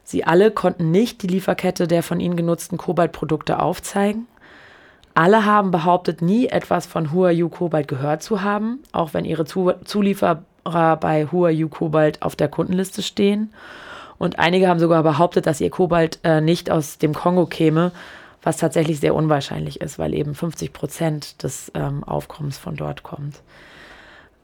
Sie 0.08 0.22
alle 0.22 0.52
konnten 0.52 0.92
nicht 0.92 1.22
die 1.22 1.26
Lieferkette 1.26 1.88
der 1.88 2.04
von 2.04 2.20
ihnen 2.20 2.36
genutzten 2.36 2.78
Kobaltprodukte 2.78 3.58
aufzeigen. 3.58 4.28
Alle 5.14 5.44
haben 5.44 5.72
behauptet, 5.72 6.22
nie 6.22 6.46
etwas 6.46 6.86
von 6.86 7.12
Huayu 7.12 7.48
Kobalt 7.48 7.88
gehört 7.88 8.22
zu 8.22 8.40
haben, 8.42 8.78
auch 8.92 9.14
wenn 9.14 9.25
ihre 9.25 9.44
Zulieferer 9.44 10.44
bei 10.62 11.26
Huayu 11.32 11.68
Kobalt 11.68 12.22
auf 12.22 12.36
der 12.36 12.46
Kundenliste 12.46 13.02
stehen. 13.02 13.52
Und 14.16 14.38
einige 14.38 14.68
haben 14.68 14.78
sogar 14.78 15.02
behauptet, 15.02 15.44
dass 15.44 15.60
ihr 15.60 15.70
Kobalt 15.70 16.20
äh, 16.22 16.40
nicht 16.40 16.70
aus 16.70 16.98
dem 16.98 17.12
Kongo 17.12 17.46
käme, 17.46 17.90
was 18.42 18.58
tatsächlich 18.58 19.00
sehr 19.00 19.14
unwahrscheinlich 19.14 19.80
ist, 19.80 19.98
weil 19.98 20.14
eben 20.14 20.36
50 20.36 20.72
Prozent 20.72 21.42
des 21.42 21.72
ähm, 21.75 22.04
Aufkommens 22.04 22.58
von 22.58 22.76
dort 22.76 23.02
kommt. 23.02 23.42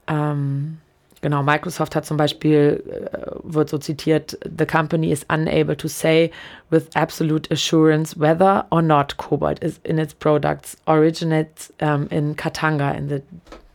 Ähm, 0.09 0.79
Genau, 1.23 1.45
Microsoft 1.45 1.95
hat 1.95 2.05
zum 2.05 2.17
Beispiel, 2.17 2.83
äh, 3.13 3.31
wird 3.45 3.69
so 3.69 3.79
zitiert, 3.79 4.37
the 4.45 4.67
company 4.67 5.13
is 5.13 5.25
unable 5.31 5.77
to 5.77 5.87
say 5.87 6.33
with 6.71 6.89
absolute 6.95 7.49
assurance 7.53 8.19
whether 8.19 8.67
or 8.71 8.83
not 8.83 9.17
cobalt 9.19 9.63
is 9.63 9.79
in 9.85 9.99
its 9.99 10.15
products 10.15 10.77
originates 10.87 11.73
um, 11.81 12.09
in 12.09 12.35
Katanga 12.35 12.91
in 12.91 13.09
the 13.09 13.23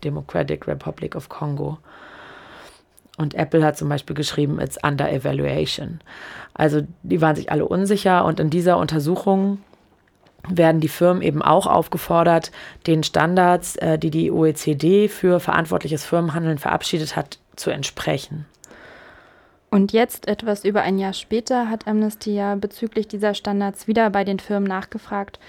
Democratic 0.04 0.68
Republic 0.68 1.16
of 1.16 1.30
Congo. 1.30 1.78
Und 3.18 3.34
Apple 3.34 3.64
hat 3.64 3.78
zum 3.78 3.88
Beispiel 3.88 4.16
geschrieben, 4.16 4.60
it's 4.60 4.78
under 4.84 5.10
evaluation. 5.10 6.02
Also 6.54 6.82
die 7.04 7.22
waren 7.22 7.38
sich 7.38 7.50
alle 7.50 7.66
unsicher 7.66 8.26
und 8.26 8.42
in 8.42 8.50
dieser 8.50 8.78
Untersuchung 8.78 9.60
werden 10.50 10.82
die 10.82 10.88
Firmen 10.88 11.22
eben 11.22 11.42
auch 11.42 11.68
aufgefordert, 11.68 12.52
den 12.86 13.04
Standards, 13.04 13.76
äh, 13.78 13.98
die 13.98 14.12
die 14.12 14.32
OECD 14.32 15.08
für 15.08 15.40
verantwortliches 15.40 16.06
Firmenhandeln 16.06 16.58
verabschiedet 16.58 17.16
hat, 17.16 17.40
zu 17.56 17.72
entsprechen. 17.72 18.46
Und 19.70 19.92
jetzt, 19.92 20.28
etwas 20.28 20.64
über 20.64 20.82
ein 20.82 20.98
Jahr 20.98 21.14
später, 21.14 21.70
hat 21.70 21.88
Amnesty 21.88 22.34
ja 22.34 22.56
bezüglich 22.56 23.08
dieser 23.08 23.34
Standards 23.34 23.88
wieder 23.88 24.10
bei 24.10 24.24
den 24.24 24.40
Firmen 24.40 24.68
nachgefragt. 24.68 25.40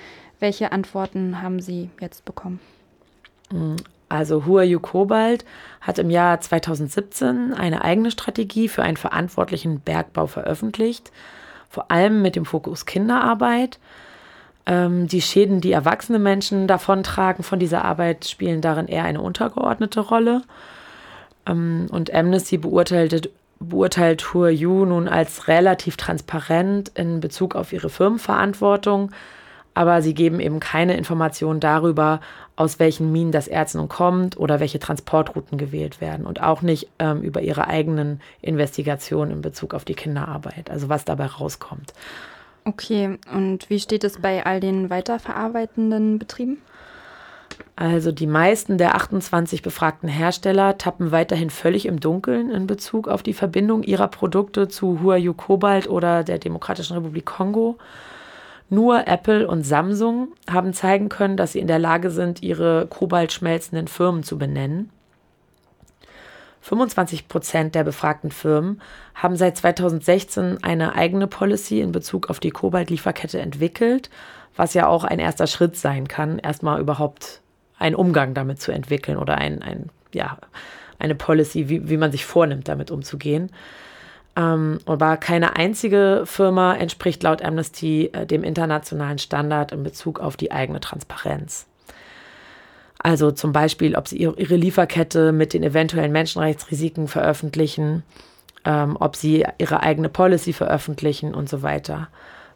Welche 0.41 0.73
Antworten 0.73 1.41
haben 1.41 1.61
Sie 1.61 1.91
jetzt 2.01 2.25
bekommen? 2.25 2.61
Also 4.09 4.47
Huayu 4.47 4.81
Cobalt 4.81 5.45
hat 5.81 5.99
im 5.99 6.11
Jahr 6.11 6.41
2017 6.41 7.55
eine 7.55 7.85
eigene 7.85 8.11
Strategie 8.11 8.69
für 8.69 8.83
einen 8.83 8.97
verantwortlichen 8.97 9.81
Bergbau 9.81 10.27
veröffentlicht, 10.27 11.13
vor 11.69 11.91
allem 11.91 12.23
mit 12.23 12.35
dem 12.35 12.45
Fokus 12.45 12.87
Kinderarbeit. 12.87 13.79
Ähm, 14.69 15.09
die 15.09 15.23
Schäden, 15.23 15.63
die 15.63 15.73
erwachsene 15.73 16.19
Menschen 16.19 16.69
davontragen 16.69 17.43
von 17.43 17.59
dieser 17.59 17.85
Arbeit, 17.87 18.27
spielen 18.27 18.61
darin 18.61 18.87
eher 18.87 19.05
eine 19.05 19.23
untergeordnete 19.23 20.01
Rolle. 20.01 20.43
Ähm, 21.47 21.87
und 21.91 22.13
Amnesty 22.15 22.59
beurteilte, 22.59 23.31
beurteilt 23.59 24.35
Huayu 24.35 24.85
nun 24.85 25.09
als 25.09 25.49
relativ 25.49 25.97
transparent 25.97 26.93
in 26.95 27.21
Bezug 27.21 27.57
auf 27.57 27.73
ihre 27.73 27.89
Firmenverantwortung, 27.89 29.11
aber 29.73 30.03
sie 30.03 30.13
geben 30.13 30.39
eben 30.39 30.61
keine 30.61 30.97
Informationen 30.97 31.61
darüber, 31.61 32.21
aus 32.57 32.79
welchen 32.79 33.11
Minen 33.11 33.33
das 33.33 33.49
Erz 33.49 33.75
nun 33.75 33.89
kommt 33.89 34.37
oder 34.37 34.61
welche 34.61 34.81
Transportrouten 34.81 35.57
gewählt 35.57 36.01
werden 36.01 36.27
und 36.27 36.43
auch 36.43 36.61
nicht 36.61 36.89
ähm, 36.99 37.23
über 37.23 37.41
ihre 37.41 37.69
eigenen 37.69 38.21
Investigationen 38.43 39.31
in 39.31 39.41
Bezug 39.41 39.73
auf 39.73 39.85
die 39.87 39.95
Kinderarbeit, 39.95 40.71
also 40.71 40.91
was 40.91 41.07
dabei 41.07 41.27
rauskommt. 41.27 41.95
Okay, 42.69 43.19
und 43.33 43.71
wie 43.71 43.81
steht 43.81 44.05
es 44.05 44.21
bei 44.21 44.45
all 44.45 44.61
den 44.61 44.91
weiterverarbeitenden 44.91 46.19
Betrieben? 46.19 46.59
Also 47.77 48.13
die 48.13 48.27
meisten 48.27 48.77
der 48.77 48.95
28 48.95 49.63
befragten 49.63 50.07
Hersteller 50.07 50.77
tappen 50.77 51.11
weiterhin 51.11 51.49
völlig 51.49 51.87
im 51.87 51.99
Dunkeln 51.99 52.51
in 52.51 52.67
Bezug 52.67 53.09
auf 53.09 53.23
die 53.23 53.33
Verbindung 53.33 53.85
ihrer 53.85 54.09
Produkte 54.09 54.69
zu 54.69 55.01
Huayu 55.01 55.33
Cobalt 55.33 55.89
oder 55.89 56.25
der 56.25 56.39
Demokratischen 56.39 56.95
Republik 56.95 57.25
Kongo. 57.25 57.79
Nur 58.69 59.09
Apple 59.09 59.49
und 59.49 59.63
Samsung 59.63 60.29
haben 60.47 60.75
zeigen 60.75 61.09
können, 61.09 61.39
dass 61.39 61.53
sie 61.53 61.61
in 61.61 61.69
der 61.69 61.79
Lage 61.79 62.11
sind, 62.11 62.43
ihre 62.43 62.87
kobaltschmelzenden 62.87 63.89
Firmen 63.89 64.25
zu 64.25 64.37
benennen. 64.37 64.91
25 66.69 67.29
Prozent 67.29 67.75
der 67.75 67.83
befragten 67.83 68.31
Firmen 68.31 68.83
haben 69.15 69.37
seit 69.37 69.57
2016 69.57 70.63
eine 70.63 70.95
eigene 70.95 71.27
Policy 71.27 71.81
in 71.81 71.93
Bezug 71.93 72.29
auf 72.29 72.41
die 72.41 72.51
Kobaltlieferkette 72.51 73.41
entwickelt, 73.41 74.11
was 74.55 74.75
ja 74.75 74.87
auch 74.87 75.05
ein 75.05 75.19
erster 75.19 75.47
Schritt 75.47 75.77
sein 75.77 76.09
kann, 76.09 76.39
erstmal 76.39 76.79
überhaupt 76.79 77.41
einen 77.79 77.95
Umgang 77.95 78.35
damit 78.35 78.61
zu 78.61 78.71
entwickeln 78.71 79.17
oder 79.17 79.39
ein, 79.39 79.63
ein, 79.63 79.89
ja, 80.13 80.37
eine 80.99 81.15
Policy, 81.15 81.71
wie, 81.71 81.89
wie 81.89 81.97
man 81.97 82.13
sich 82.13 82.27
vornimmt, 82.27 82.69
damit 82.69 82.91
umzugehen. 82.91 83.51
Ähm, 84.37 84.79
aber 84.85 85.17
keine 85.17 85.57
einzige 85.57 86.25
Firma 86.27 86.75
entspricht 86.75 87.23
laut 87.23 87.41
Amnesty 87.41 88.11
äh, 88.13 88.27
dem 88.27 88.45
internationalen 88.45 89.19
Standard 89.19 89.73
in 89.73 89.85
Bezug 89.85 90.21
auf 90.21 90.37
die 90.37 90.53
eigene 90.53 90.81
Transparenz. 90.81 91.67
Also 92.99 93.31
zum 93.31 93.53
Beispiel, 93.53 93.95
ob 93.95 94.09
sie 94.09 94.19
ihre 94.19 94.57
Lieferkette 94.57 95.33
mit 95.33 95.53
den 95.55 95.63
eventuellen 95.63 96.13
Menschenrechtsrisiken 96.13 97.07
veröffentlichen, 97.07 98.03
ähm, 98.65 98.97
ob 98.99 99.15
sie 99.15 99.45
ihre 99.59 99.83
eigene 99.83 100.09
Policy 100.09 100.53
veröffentlichen 100.53 101.35
und 101.35 101.49
so 101.49 101.63
weiter. 101.63 102.09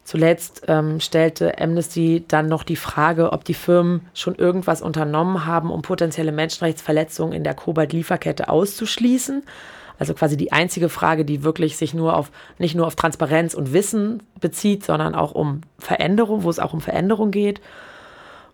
Zuletzt 0.03 0.63
ähm, 0.67 0.99
stellte 0.99 1.59
Amnesty 1.59 2.25
dann 2.27 2.47
noch 2.47 2.63
die 2.63 2.75
Frage, 2.75 3.31
ob 3.31 3.45
die 3.45 3.53
Firmen 3.53 4.01
schon 4.13 4.35
irgendwas 4.35 4.81
unternommen 4.81 5.45
haben, 5.45 5.71
um 5.71 5.81
potenzielle 5.81 6.33
Menschenrechtsverletzungen 6.33 7.33
in 7.33 7.45
der 7.45 7.53
Kobalt-Lieferkette 7.53 8.49
auszuschließen. 8.49 9.43
Also 9.97 10.13
quasi 10.13 10.35
die 10.35 10.51
einzige 10.51 10.89
Frage, 10.89 11.23
die 11.23 11.43
wirklich 11.43 11.77
sich 11.77 11.93
nur 11.93 12.17
auf, 12.17 12.31
nicht 12.57 12.75
nur 12.75 12.85
auf 12.85 12.95
Transparenz 12.95 13.53
und 13.53 13.71
Wissen 13.71 14.23
bezieht, 14.41 14.83
sondern 14.83 15.15
auch 15.15 15.31
um 15.31 15.61
Veränderung, 15.79 16.43
wo 16.43 16.49
es 16.49 16.59
auch 16.59 16.73
um 16.73 16.81
Veränderung 16.81 17.31
geht. 17.31 17.61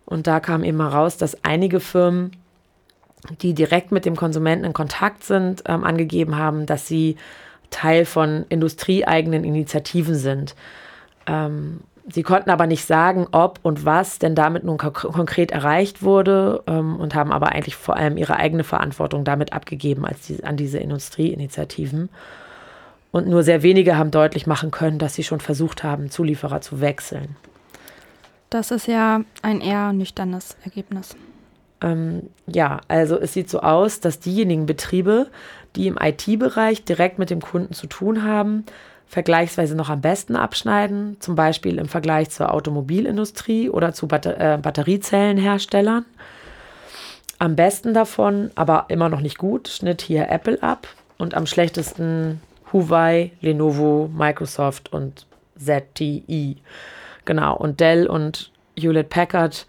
Und 0.10 0.26
da 0.26 0.40
kam 0.40 0.64
eben 0.64 0.82
heraus, 0.82 1.18
dass 1.18 1.44
einige 1.44 1.80
Firmen, 1.80 2.32
die 3.42 3.54
direkt 3.54 3.92
mit 3.92 4.06
dem 4.06 4.16
Konsumenten 4.16 4.66
in 4.66 4.74
Kontakt 4.74 5.24
sind, 5.24 5.62
ähm, 5.68 5.84
angegeben 5.84 6.36
haben, 6.36 6.66
dass 6.66 6.88
sie 6.88 7.16
Teil 7.70 8.06
von 8.06 8.44
industrieeigenen 8.50 9.44
Initiativen 9.44 10.16
sind. 10.16 10.56
Ähm, 11.28 11.82
sie 12.12 12.24
konnten 12.24 12.50
aber 12.50 12.66
nicht 12.66 12.86
sagen, 12.86 13.28
ob 13.32 13.60
und 13.62 13.86
was 13.86 14.18
denn 14.18 14.34
damit 14.34 14.64
nun 14.64 14.80
konkret 14.80 15.52
erreicht 15.52 16.02
wurde 16.02 16.64
ähm, 16.66 16.96
und 16.96 17.14
haben 17.14 17.32
aber 17.32 17.52
eigentlich 17.52 17.76
vor 17.76 17.96
allem 17.96 18.18
ihre 18.18 18.38
eigene 18.38 18.64
Verantwortung 18.64 19.24
damit 19.24 19.54
abgegeben 19.54 20.08
als 20.08 20.26
die, 20.26 20.44
an 20.44 20.58
diese 20.58 20.80
Industrieinitiativen. 20.80 22.10
Und 23.12 23.28
nur 23.28 23.44
sehr 23.44 23.62
wenige 23.62 23.96
haben 23.96 24.10
deutlich 24.10 24.48
machen 24.48 24.72
können, 24.72 24.98
dass 24.98 25.14
sie 25.14 25.24
schon 25.24 25.40
versucht 25.40 25.84
haben, 25.84 26.10
Zulieferer 26.10 26.62
zu 26.62 26.82
wechseln. 26.82 27.36
Das 28.50 28.72
ist 28.72 28.88
ja 28.88 29.22
ein 29.42 29.62
eher 29.62 29.94
nüchternes 29.94 30.58
Ergebnis. 30.64 31.16
Ähm, 31.82 32.30
ja, 32.48 32.82
also 32.88 33.18
es 33.20 33.34
sieht 33.34 33.50
so 33.50 33.60
aus, 33.60 34.00
dass 34.00 34.20
diejenigen 34.20 34.66
Betriebe, 34.66 35.28
die 35.76 35.88
im 35.88 35.98
IT-Bereich 36.02 36.84
direkt 36.84 37.20
mit 37.20 37.30
dem 37.30 37.42
Kunden 37.42 37.74
zu 37.74 37.88
tun 37.88 38.24
haben, 38.24 38.66
vergleichsweise 39.08 39.76
noch 39.76 39.90
am 39.90 40.02
besten 40.02 40.36
abschneiden, 40.36 41.18
zum 41.20 41.36
Beispiel 41.36 41.78
im 41.78 41.88
Vergleich 41.88 42.30
zur 42.30 42.54
Automobilindustrie 42.54 43.70
oder 43.70 43.94
zu 43.94 44.08
Batter 44.08 44.40
äh, 44.40 44.58
Batteriezellenherstellern. 44.58 46.06
Am 47.40 47.56
besten 47.56 47.94
davon, 47.94 48.52
aber 48.56 48.86
immer 48.90 49.10
noch 49.10 49.22
nicht 49.22 49.38
gut, 49.38 49.70
schnitt 49.70 50.02
hier 50.02 50.30
Apple 50.30 50.62
ab 50.62 50.88
und 51.18 51.36
am 51.36 51.48
schlechtesten 51.48 52.42
Huawei, 52.72 53.32
Lenovo, 53.42 54.10
Microsoft 54.14 54.92
und 54.92 55.26
ZTE. 55.58 56.58
Genau, 57.30 57.56
und 57.56 57.80
Dell 57.80 58.08
und 58.08 58.52
Hewlett 58.76 59.12
Packard 59.12 59.68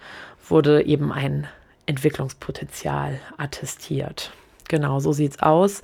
wurde 0.48 0.82
eben 0.86 1.12
ein 1.12 1.46
Entwicklungspotenzial 1.84 3.20
attestiert. 3.36 4.32
Genau, 4.68 4.98
so 4.98 5.12
sieht's 5.12 5.42
aus. 5.42 5.82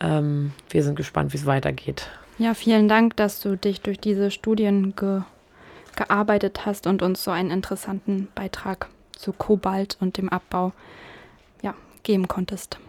Ähm, 0.00 0.50
wir 0.70 0.82
sind 0.82 0.96
gespannt, 0.96 1.32
wie 1.32 1.36
es 1.36 1.46
weitergeht. 1.46 2.08
Ja, 2.38 2.52
vielen 2.52 2.88
Dank, 2.88 3.14
dass 3.14 3.38
du 3.38 3.56
dich 3.56 3.80
durch 3.80 4.00
diese 4.00 4.32
Studien 4.32 4.96
ge 4.96 5.20
gearbeitet 5.94 6.66
hast 6.66 6.88
und 6.88 7.00
uns 7.00 7.22
so 7.22 7.30
einen 7.30 7.52
interessanten 7.52 8.26
Beitrag 8.34 8.88
zu 9.12 9.32
Kobalt 9.32 9.96
und 10.00 10.16
dem 10.16 10.28
Abbau 10.28 10.72
ja, 11.62 11.74
geben 12.02 12.26
konntest. 12.26 12.80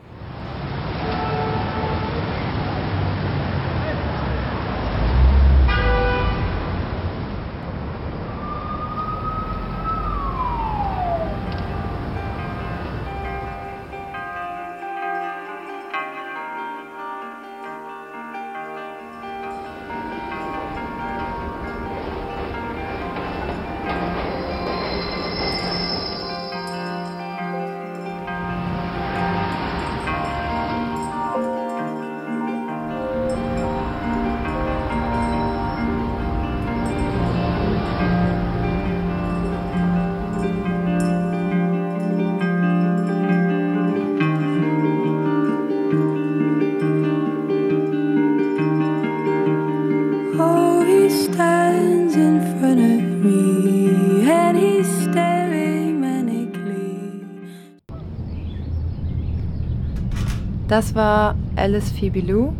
Das 60.75 60.93
war 60.93 61.37
Alice 61.55 61.89
Phoebe 61.89 62.53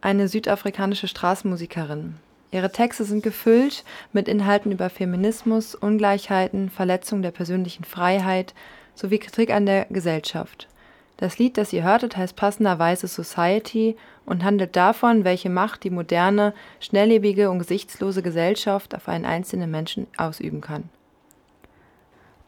eine 0.00 0.26
südafrikanische 0.26 1.06
Straßenmusikerin. 1.06 2.14
Ihre 2.50 2.72
Texte 2.72 3.04
sind 3.04 3.22
gefüllt 3.22 3.84
mit 4.14 4.26
Inhalten 4.26 4.72
über 4.72 4.88
Feminismus, 4.88 5.74
Ungleichheiten, 5.74 6.70
Verletzung 6.70 7.20
der 7.20 7.30
persönlichen 7.30 7.84
Freiheit 7.84 8.54
sowie 8.94 9.18
Kritik 9.18 9.50
an 9.50 9.66
der 9.66 9.84
Gesellschaft. 9.90 10.66
Das 11.18 11.38
Lied, 11.38 11.58
das 11.58 11.74
ihr 11.74 11.82
hörtet, 11.82 12.16
heißt 12.16 12.36
passenderweise 12.36 13.06
Society 13.06 13.98
und 14.24 14.42
handelt 14.42 14.74
davon, 14.74 15.22
welche 15.22 15.50
Macht 15.50 15.84
die 15.84 15.90
moderne, 15.90 16.54
schnelllebige 16.80 17.50
und 17.50 17.58
gesichtslose 17.58 18.22
Gesellschaft 18.22 18.94
auf 18.94 19.10
einen 19.10 19.26
einzelnen 19.26 19.70
Menschen 19.70 20.06
ausüben 20.16 20.62
kann. 20.62 20.88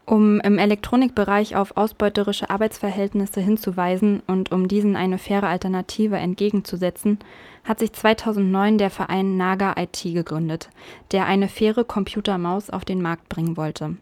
Um 0.05 0.41
im 0.41 0.57
Elektronikbereich 0.57 1.55
auf 1.55 1.77
ausbeuterische 1.77 2.49
Arbeitsverhältnisse 2.49 3.39
hinzuweisen 3.39 4.21
und 4.27 4.51
um 4.51 4.67
diesen 4.67 4.97
eine 4.97 5.17
faire 5.17 5.47
Alternative 5.47 6.17
entgegenzusetzen, 6.17 7.19
hat 7.63 7.79
sich 7.79 7.93
2009 7.93 8.77
der 8.77 8.89
Verein 8.89 9.37
Naga 9.37 9.75
IT 9.77 10.01
gegründet, 10.03 10.69
der 11.13 11.25
eine 11.25 11.47
faire 11.47 11.85
Computermaus 11.85 12.69
auf 12.69 12.83
den 12.83 13.01
Markt 13.01 13.29
bringen 13.29 13.55
wollte. 13.55 13.95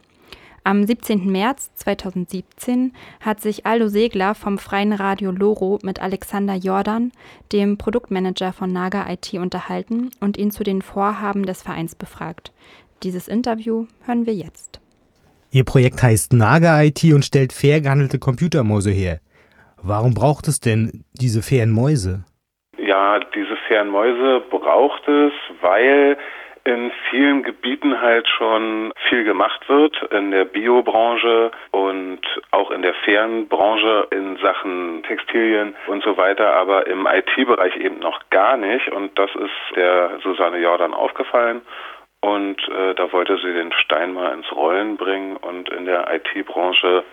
Am 0.64 0.86
17. 0.86 1.32
März 1.32 1.72
2017 1.76 2.94
hat 3.20 3.40
sich 3.40 3.66
Aldo 3.68 3.88
Segler 3.88 4.36
vom 4.36 4.58
Freien 4.58 4.94
Radio 4.94 5.32
Loro 5.32 5.80
mit 5.84 6.02
Alexander 6.02 6.56
Jordan, 6.56 7.12
dem 7.52 7.78
Produktmanager 7.78 8.54
von 8.54 8.72
Naga 8.72 9.08
IT, 9.10 9.34
unterhalten 9.36 10.12
und 10.20 10.38
ihn 10.38 10.52
zu 10.52 10.64
den 10.64 10.82
Vorhaben 10.82 11.46
des 11.46 11.62
Vereins 11.62 11.96
befragt. 11.96 12.52
Dieses 13.02 13.28
Interview 13.28 13.86
hören 14.06 14.28
wir 14.28 14.36
jetzt. 14.36 14.81
Ihr 15.54 15.66
Projekt 15.66 16.02
heißt 16.02 16.32
Naga 16.32 16.82
IT 16.82 17.04
und 17.14 17.26
stellt 17.26 17.52
fair 17.52 17.82
gehandelte 17.82 18.20
Computermäuse 18.20 18.92
her. 18.92 19.20
Warum 19.84 20.14
braucht 20.14 20.48
es 20.48 20.62
denn 20.62 21.04
diese 21.12 21.42
fairen 21.42 21.72
Mäuse? 21.72 22.24
Ja, 22.78 23.20
diese 23.20 23.58
fairen 23.68 23.90
Mäuse 23.90 24.42
braucht 24.50 25.06
es, 25.10 25.34
weil 25.60 26.18
in 26.64 26.90
vielen 27.10 27.44
Gebieten 27.44 28.00
halt 28.00 28.30
schon 28.30 28.94
viel 29.10 29.26
gemacht 29.26 29.68
wird, 29.68 29.94
in 30.12 30.32
der 30.32 30.46
Biobranche 30.46 31.52
und 31.72 32.22
auch 32.52 32.72
in 32.72 32.82
der 32.82 32.94
fairen 33.04 33.50
Branche 33.50 34.08
in 34.12 34.38
Sachen 34.38 35.04
Textilien 35.04 35.76
und 35.88 36.02
so 36.02 36.16
weiter, 36.16 36.54
aber 36.54 36.88
im 36.88 37.06
IT-Bereich 37.06 37.76
eben 37.76 38.00
noch 38.00 38.22
gar 38.30 38.56
nicht. 38.56 38.90
Und 38.90 39.20
das 39.20 39.32
ist 39.36 39.76
der 39.76 40.20
Susanne 40.24 40.60
Jordan 40.60 40.94
aufgefallen. 40.94 41.62
Und 42.22 42.62
äh, 42.70 42.94
da 42.94 43.12
wollte 43.12 43.38
sie 43.38 43.52
den 43.52 43.72
Stein 43.74 44.14
mal 44.14 44.34
ins 44.34 44.52
Rollen 44.52 44.96
bringen 44.96 45.38
und 45.38 45.70
in 45.70 45.86
der 45.86 46.08
IT-Branche 46.14 47.04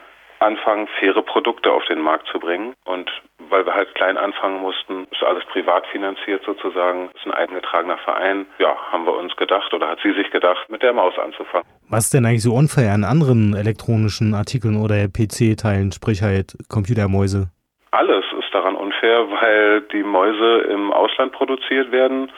anfangen, 0.40 0.86
faire 1.00 1.22
Produkte 1.22 1.72
auf 1.72 1.84
den 1.86 2.00
Markt 2.00 2.28
zu 2.28 2.38
bringen. 2.38 2.74
Und 2.84 3.10
weil 3.48 3.64
wir 3.66 3.74
halt 3.74 3.94
klein 3.94 4.16
anfangen 4.16 4.60
mussten, 4.60 5.06
ist 5.10 5.22
alles 5.22 5.44
privat 5.46 5.86
finanziert 5.86 6.42
sozusagen, 6.44 7.10
ist 7.14 7.26
ein 7.26 7.32
eingetragener 7.32 7.98
Verein. 7.98 8.46
Ja, 8.58 8.76
haben 8.92 9.06
wir 9.06 9.16
uns 9.16 9.34
gedacht 9.36 9.72
oder 9.72 9.88
hat 9.88 9.98
sie 10.02 10.12
sich 10.12 10.30
gedacht, 10.30 10.68
mit 10.68 10.82
der 10.82 10.92
Maus 10.92 11.18
anzufangen. 11.18 11.66
Was 11.88 12.04
ist 12.04 12.14
denn 12.14 12.26
eigentlich 12.26 12.42
so 12.42 12.54
unfair 12.54 12.92
an 12.92 13.04
anderen 13.04 13.54
elektronischen 13.54 14.34
Artikeln 14.34 14.76
oder 14.76 15.08
PC-Teilen, 15.08 15.92
sprich 15.92 16.22
halt 16.22 16.56
Computermäuse? 16.68 17.50
Alles 17.90 18.24
ist 18.38 18.52
daran 18.52 18.76
unfair, 18.76 19.26
weil 19.30 19.80
die 19.92 20.02
Mäuse 20.02 20.58
im 20.70 20.92
Ausland 20.92 21.32
produziert 21.32 21.90
werden 21.90 22.30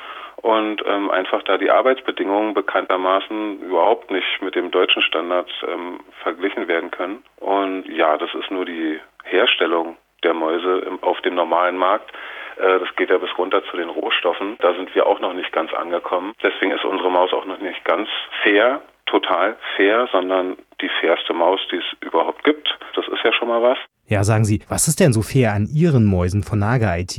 und 0.43 0.83
ähm, 0.87 1.11
einfach 1.11 1.43
da 1.43 1.59
die 1.59 1.71
Arbeitsbedingungen 1.71 2.55
bekanntermaßen 2.55 3.61
überhaupt 3.61 4.11
nicht 4.11 4.41
mit 4.41 4.55
dem 4.55 4.71
deutschen 4.71 5.03
Standard 5.03 5.51
ähm, 5.69 6.01
verglichen 6.23 6.69
werden 6.69 6.91
können. 6.91 7.23
Und 7.37 7.87
ja, 7.89 8.17
das 8.17 8.35
ist 8.35 8.51
nur 8.51 8.65
die 8.65 9.01
Herstellung 9.25 9.97
der 10.23 10.35
Mäuse 10.35 10.79
im, 10.81 11.03
auf 11.03 11.21
dem 11.21 11.35
normalen 11.35 11.77
Markt. 11.77 12.11
Äh, 12.57 12.79
das 12.79 12.89
geht 12.97 13.11
ja 13.11 13.19
bis 13.19 13.37
runter 13.37 13.63
zu 13.71 13.77
den 13.77 13.89
Rohstoffen. 13.89 14.57
Da 14.61 14.75
sind 14.75 14.95
wir 14.95 15.07
auch 15.07 15.21
noch 15.21 15.35
nicht 15.35 15.53
ganz 15.53 15.73
angekommen. 15.75 16.33
Deswegen 16.43 16.73
ist 16.73 16.85
unsere 16.85 17.11
Maus 17.11 17.33
auch 17.33 17.47
noch 17.47 17.61
nicht 17.61 17.85
ganz 17.85 18.09
fair. 18.43 18.83
total 19.07 19.57
fair, 19.77 20.09
sondern 20.13 20.57
die 20.81 20.91
fairste 21.01 21.35
Maus, 21.35 21.61
die 21.73 21.77
es 21.77 21.85
überhaupt 22.01 22.45
gibt. 22.45 22.79
Das 22.95 23.07
ist 23.09 23.25
ja 23.25 23.33
schon 23.33 23.49
mal 23.49 23.61
was. 23.61 23.79
Ja, 24.07 24.23
sagen 24.23 24.45
Sie, 24.45 24.63
was 24.69 24.89
ist 24.89 25.01
denn 25.01 25.13
so 25.13 25.23
fair 25.23 25.53
an 25.53 25.67
Ihren 25.67 26.05
Mäusen 26.05 26.43
von 26.45 26.61
Naga 26.61 26.97
IT? 26.97 27.17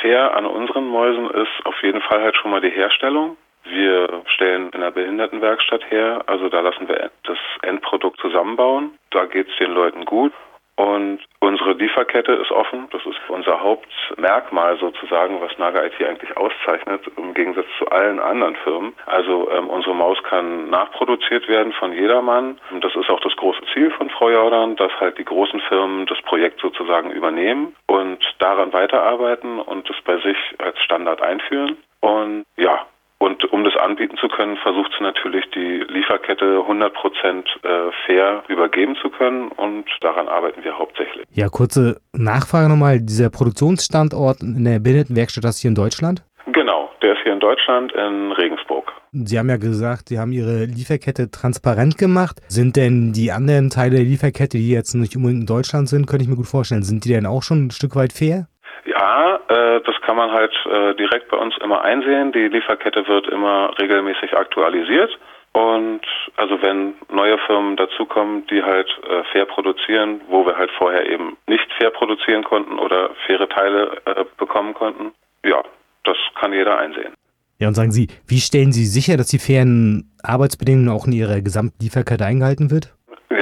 Fair 0.00 0.34
an 0.34 0.46
unseren 0.70 0.88
Mäusen 0.88 1.30
ist 1.30 1.66
auf 1.66 1.82
jeden 1.82 2.00
Fall 2.00 2.22
halt 2.22 2.36
schon 2.36 2.50
mal 2.52 2.60
die 2.60 2.70
Herstellung. 2.70 3.36
Wir 3.64 4.22
stellen 4.26 4.70
in 4.70 4.80
der 4.80 4.92
Behindertenwerkstatt 4.92 5.90
her, 5.90 6.22
also 6.26 6.48
da 6.48 6.60
lassen 6.60 6.88
wir 6.88 7.10
das 7.24 7.38
Endprodukt 7.62 8.20
zusammenbauen. 8.20 8.92
Da 9.10 9.26
geht 9.26 9.48
es 9.48 9.56
den 9.56 9.72
Leuten 9.72 10.04
gut. 10.04 10.32
Und 10.76 11.20
unsere 11.40 11.72
Lieferkette 11.74 12.32
ist 12.32 12.50
offen. 12.50 12.88
Das 12.90 13.04
ist 13.04 13.18
unser 13.28 13.60
Hauptmerkmal 13.60 14.78
sozusagen, 14.78 15.40
was 15.40 15.56
Naga 15.58 15.84
IT 15.84 16.02
eigentlich 16.02 16.34
auszeichnet, 16.36 17.02
im 17.16 17.34
Gegensatz 17.34 17.66
zu 17.78 17.86
allen 17.88 18.18
anderen 18.18 18.56
Firmen. 18.56 18.94
Also 19.06 19.50
ähm, 19.50 19.68
unsere 19.68 19.94
Maus 19.94 20.22
kann 20.22 20.70
nachproduziert 20.70 21.48
werden 21.48 21.72
von 21.72 21.92
jedermann. 21.92 22.58
Das 22.80 22.94
ist 22.94 23.10
auch 23.10 23.20
das 23.20 23.36
große 23.36 23.60
Ziel 23.74 23.90
von 23.90 24.08
Frau 24.10 24.30
Jordan, 24.30 24.76
dass 24.76 24.92
halt 25.00 25.18
die 25.18 25.24
großen 25.24 25.60
Firmen 25.68 26.06
das 26.06 26.20
Projekt 26.22 26.60
sozusagen 26.60 27.10
übernehmen 27.10 27.76
und 27.86 28.18
daran 28.38 28.72
weiterarbeiten 28.72 29.58
und 29.58 29.88
es 29.90 29.96
bei 30.04 30.16
sich 30.18 30.36
als 30.58 30.78
Standard 30.82 31.20
einführen. 31.20 31.76
Und 32.00 32.44
ja, 32.56 32.86
und 33.20 33.44
um 33.52 33.64
das 33.64 33.76
anbieten 33.76 34.16
zu 34.16 34.28
können, 34.28 34.56
versucht 34.56 34.92
sie 34.96 35.04
natürlich 35.04 35.44
die 35.54 35.84
Lieferkette 35.88 36.60
100 36.62 36.94
Prozent 36.94 37.46
äh, 37.62 37.92
fair 38.06 38.42
übergeben 38.48 38.96
zu 38.96 39.10
können 39.10 39.48
und 39.52 39.84
daran 40.00 40.26
arbeiten 40.26 40.64
wir 40.64 40.78
hauptsächlich. 40.78 41.26
Ja, 41.32 41.48
kurze 41.48 42.00
Nachfrage 42.14 42.70
nochmal. 42.70 43.00
Dieser 43.00 43.28
Produktionsstandort 43.28 44.40
in 44.40 44.64
der 44.64 44.78
Behindertenwerkstatt, 44.78 45.44
das 45.44 45.58
hier 45.58 45.68
in 45.68 45.74
Deutschland? 45.74 46.24
Genau, 46.46 46.90
der 47.02 47.12
ist 47.12 47.20
hier 47.22 47.34
in 47.34 47.40
Deutschland 47.40 47.92
in 47.92 48.32
Regensburg. 48.32 48.90
Sie 49.12 49.38
haben 49.38 49.50
ja 49.50 49.58
gesagt, 49.58 50.08
Sie 50.08 50.18
haben 50.18 50.32
Ihre 50.32 50.64
Lieferkette 50.64 51.30
transparent 51.30 51.98
gemacht. 51.98 52.40
Sind 52.48 52.76
denn 52.76 53.12
die 53.12 53.32
anderen 53.32 53.68
Teile 53.68 53.96
der 53.96 54.04
Lieferkette, 54.04 54.56
die 54.56 54.70
jetzt 54.70 54.94
nicht 54.94 55.14
unbedingt 55.14 55.42
in 55.42 55.46
Deutschland 55.46 55.90
sind, 55.90 56.06
könnte 56.06 56.24
ich 56.24 56.30
mir 56.30 56.36
gut 56.36 56.46
vorstellen, 56.46 56.84
sind 56.84 57.04
die 57.04 57.10
denn 57.10 57.26
auch 57.26 57.42
schon 57.42 57.66
ein 57.66 57.70
Stück 57.70 57.96
weit 57.96 58.14
fair? 58.14 58.46
Ja, 58.84 59.40
äh, 59.48 59.80
das 59.82 60.00
kann 60.02 60.16
man 60.16 60.32
halt 60.32 60.52
äh, 60.66 60.94
direkt 60.94 61.28
bei 61.28 61.36
uns 61.36 61.54
immer 61.62 61.82
einsehen. 61.82 62.32
Die 62.32 62.48
Lieferkette 62.48 63.06
wird 63.06 63.28
immer 63.28 63.72
regelmäßig 63.78 64.36
aktualisiert. 64.36 65.18
Und 65.52 66.02
also 66.36 66.62
wenn 66.62 66.94
neue 67.10 67.36
Firmen 67.46 67.76
dazukommen, 67.76 68.46
die 68.46 68.62
halt 68.62 68.88
äh, 69.08 69.24
fair 69.32 69.46
produzieren, 69.46 70.20
wo 70.28 70.46
wir 70.46 70.56
halt 70.56 70.70
vorher 70.78 71.08
eben 71.10 71.36
nicht 71.48 71.66
fair 71.78 71.90
produzieren 71.90 72.44
konnten 72.44 72.78
oder 72.78 73.10
faire 73.26 73.48
Teile 73.48 74.00
äh, 74.04 74.24
bekommen 74.38 74.74
konnten, 74.74 75.12
ja, 75.44 75.62
das 76.04 76.16
kann 76.38 76.52
jeder 76.52 76.78
einsehen. 76.78 77.14
Ja, 77.58 77.68
und 77.68 77.74
sagen 77.74 77.90
Sie, 77.90 78.08
wie 78.26 78.38
stellen 78.38 78.72
Sie 78.72 78.86
sicher, 78.86 79.16
dass 79.16 79.26
die 79.26 79.38
fairen 79.38 80.10
Arbeitsbedingungen 80.22 80.88
auch 80.88 81.06
in 81.06 81.12
Ihrer 81.12 81.42
Gesamtlieferkette 81.42 82.24
eingehalten 82.24 82.70
wird? 82.70 82.94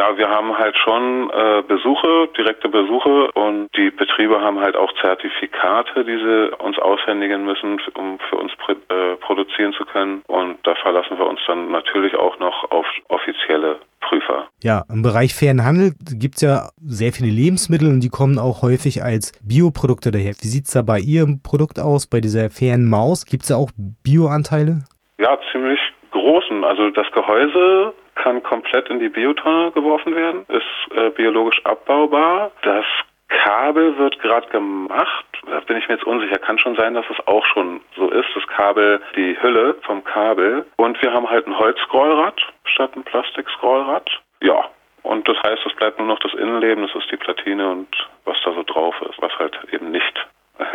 Ja, 0.08 0.16
wir 0.16 0.28
haben 0.30 0.56
halt 0.56 0.76
schon 0.78 1.28
äh, 1.30 1.62
Besuche, 1.66 2.28
direkte 2.36 2.68
Besuche 2.68 3.30
und 3.32 3.68
die 3.76 3.90
Betriebe 3.90 4.40
haben 4.40 4.58
halt 4.58 4.74
auch 4.74 4.90
Zertifikate, 5.02 6.04
die 6.04 6.16
sie 6.16 6.56
uns 6.58 6.78
aushändigen 6.78 7.44
müssen, 7.44 7.78
um 7.94 8.18
für 8.30 8.36
uns 8.36 8.52
äh, 8.68 9.16
produzieren 9.16 9.74
zu 9.74 9.84
können. 9.84 10.22
Und 10.26 10.56
da 10.66 10.74
verlassen 10.76 11.18
wir 11.18 11.26
uns 11.26 11.40
dann 11.46 11.70
natürlich 11.70 12.14
auch 12.14 12.38
noch 12.38 12.70
auf 12.70 12.86
offizielle 13.08 13.80
Prüfer. 14.00 14.48
Ja, 14.62 14.84
im 14.90 15.02
Bereich 15.02 15.34
fairen 15.34 15.64
Handel 15.64 15.92
gibt 16.18 16.36
es 16.36 16.40
ja 16.40 16.70
sehr 16.80 17.12
viele 17.12 17.30
Lebensmittel 17.30 17.88
und 17.88 18.00
die 18.00 18.08
kommen 18.08 18.38
auch 18.38 18.62
häufig 18.62 19.02
als 19.02 19.32
Bioprodukte 19.46 20.10
daher. 20.10 20.32
Wie 20.40 20.48
sieht 20.48 20.64
es 20.64 20.72
da 20.72 20.80
bei 20.80 21.00
Ihrem 21.00 21.42
Produkt 21.42 21.78
aus, 21.78 22.06
bei 22.06 22.20
dieser 22.20 22.48
fairen 22.48 22.88
Maus? 22.88 23.26
Gibt 23.26 23.42
es 23.42 23.48
da 23.48 23.56
auch 23.56 23.70
Bioanteile? 23.76 24.84
Ja, 25.18 25.36
ziemlich 25.52 25.80
großen. 26.12 26.64
Also 26.64 26.88
das 26.90 27.06
Gehäuse 27.12 27.92
kann 28.18 28.42
komplett 28.42 28.88
in 28.90 29.00
die 29.00 29.08
Biotonne 29.08 29.72
geworfen 29.72 30.14
werden, 30.14 30.44
ist 30.48 30.96
äh, 30.96 31.10
biologisch 31.10 31.64
abbaubar. 31.64 32.50
Das 32.62 32.84
Kabel 33.28 33.96
wird 33.98 34.18
gerade 34.20 34.48
gemacht. 34.48 35.24
Da 35.46 35.60
bin 35.60 35.76
ich 35.76 35.88
mir 35.88 35.94
jetzt 35.94 36.06
unsicher. 36.06 36.38
Kann 36.38 36.58
schon 36.58 36.76
sein, 36.76 36.94
dass 36.94 37.04
es 37.10 37.26
auch 37.26 37.44
schon 37.46 37.80
so 37.96 38.10
ist. 38.10 38.28
Das 38.34 38.46
Kabel, 38.46 39.00
die 39.16 39.40
Hülle 39.40 39.76
vom 39.82 40.02
Kabel. 40.04 40.66
Und 40.76 41.00
wir 41.02 41.12
haben 41.12 41.28
halt 41.28 41.46
ein 41.46 41.58
Holzscrollrad 41.58 42.40
statt 42.64 42.90
ein 42.96 43.04
Plastikscrollrad. 43.04 44.08
Ja. 44.42 44.64
Und 45.02 45.26
das 45.28 45.36
heißt, 45.42 45.62
es 45.64 45.74
bleibt 45.76 45.98
nur 45.98 46.08
noch 46.08 46.18
das 46.18 46.34
Innenleben, 46.34 46.86
das 46.86 46.94
ist 47.02 47.10
die 47.10 47.16
Platine 47.16 47.70
und 47.70 47.88
was 48.24 48.36
da 48.44 48.52
so 48.52 48.62
drauf 48.62 48.94
ist, 49.08 49.20
was 49.22 49.32
halt 49.38 49.56
eben 49.72 49.90
nicht 49.90 50.26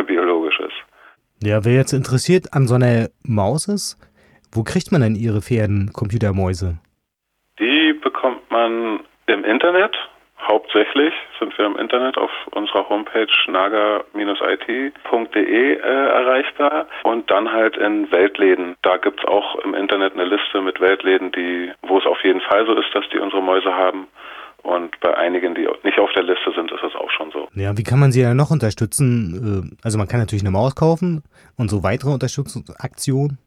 biologisch 0.08 0.60
ist. 0.60 0.74
Ja, 1.44 1.66
wer 1.66 1.74
jetzt 1.74 1.94
interessiert 1.94 2.54
an 2.54 2.68
so 2.68 2.76
einer 2.76 3.10
Maus 3.24 3.68
ist, 3.68 3.98
wo 4.52 4.64
kriegt 4.64 4.92
man 4.92 5.02
denn 5.02 5.16
Ihre 5.16 5.42
fairen 5.42 5.92
Computermäuse? 5.94 6.80
Bekommt 8.04 8.50
man 8.52 9.00
im 9.28 9.44
Internet. 9.46 9.96
Hauptsächlich 10.48 11.14
sind 11.40 11.58
wir 11.58 11.66
im 11.66 11.78
Internet 11.78 12.18
auf 12.18 12.32
unserer 12.52 12.90
Homepage 12.90 13.28
naga-it.de 13.48 14.14
äh, 15.74 15.78
erreichbar 15.78 16.88
und 17.04 17.32
dann 17.32 17.50
halt 17.50 17.78
in 17.78 18.12
Weltläden. 18.12 18.76
Da 18.82 18.98
gibt 18.98 19.22
es 19.22 19.26
auch 19.26 19.56
im 19.60 19.74
Internet 19.74 20.14
eine 20.14 20.26
Liste 20.26 20.60
mit 20.62 20.82
Weltläden, 20.82 21.32
die, 21.32 21.72
wo 21.84 21.98
es 21.98 22.06
auf 22.06 22.22
jeden 22.24 22.42
Fall 22.42 22.66
so 22.66 22.74
ist, 22.74 22.94
dass 22.94 23.08
die 23.14 23.20
unsere 23.20 23.42
Mäuse 23.42 23.74
haben. 23.74 24.08
Und 24.64 24.98
bei 25.02 25.16
einigen, 25.16 25.56
die 25.56 25.68
nicht 25.84 26.00
auf 26.00 26.12
der 26.14 26.24
Liste 26.24 26.52
sind, 26.56 26.72
ist 26.72 26.84
es 26.84 26.96
auch 26.96 27.12
schon 27.12 27.32
so. 27.32 27.48
Ja, 27.54 27.78
wie 27.78 27.84
kann 27.84 28.00
man 28.00 28.12
sie 28.12 28.22
ja 28.22 28.34
noch 28.34 28.52
unterstützen? 28.52 29.72
Äh, 29.72 29.78
also 29.84 29.98
man 29.98 30.08
kann 30.08 30.20
natürlich 30.20 30.44
eine 30.44 30.52
Maus 30.52 30.76
kaufen 30.76 31.24
und 31.58 31.70
so 31.70 31.84
weitere 31.84 32.12
Unterstützungsaktionen. 32.12 33.38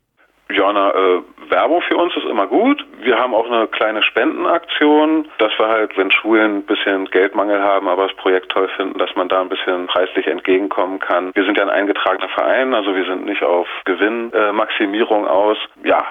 Ja, 0.51 0.73
na, 0.73 0.91
äh, 0.91 1.23
Werbung 1.51 1.83
für 1.83 1.97
uns 1.97 2.17
ist 2.17 2.25
immer 2.25 2.47
gut. 2.47 2.85
Wir 3.01 3.19
haben 3.19 3.35
auch 3.35 3.47
eine 3.51 3.67
kleine 3.69 4.03
Spendenaktion, 4.03 5.29
dass 5.39 5.53
wir 5.59 5.69
halt, 5.69 5.97
wenn 5.97 6.11
Schulen 6.11 6.59
ein 6.59 6.63
bisschen 6.63 7.07
Geldmangel 7.07 7.63
haben, 7.63 7.89
aber 7.89 8.09
das 8.09 8.17
Projekt 8.17 8.51
toll 8.51 8.69
finden, 8.77 8.99
dass 8.99 9.15
man 9.17 9.29
da 9.29 9.41
ein 9.41 9.49
bisschen 9.49 9.87
preislich 9.87 10.27
entgegenkommen 10.27 10.99
kann. 10.99 11.35
Wir 11.35 11.45
sind 11.45 11.57
ja 11.57 11.65
ein 11.65 11.71
eingetragener 11.71 12.29
Verein, 12.29 12.75
also 12.75 12.95
wir 12.95 13.05
sind 13.05 13.27
nicht 13.27 13.43
auf 13.43 13.69
Gewinnmaximierung 13.85 15.25
äh, 15.25 15.29
aus. 15.29 15.59
Ja, 15.85 16.05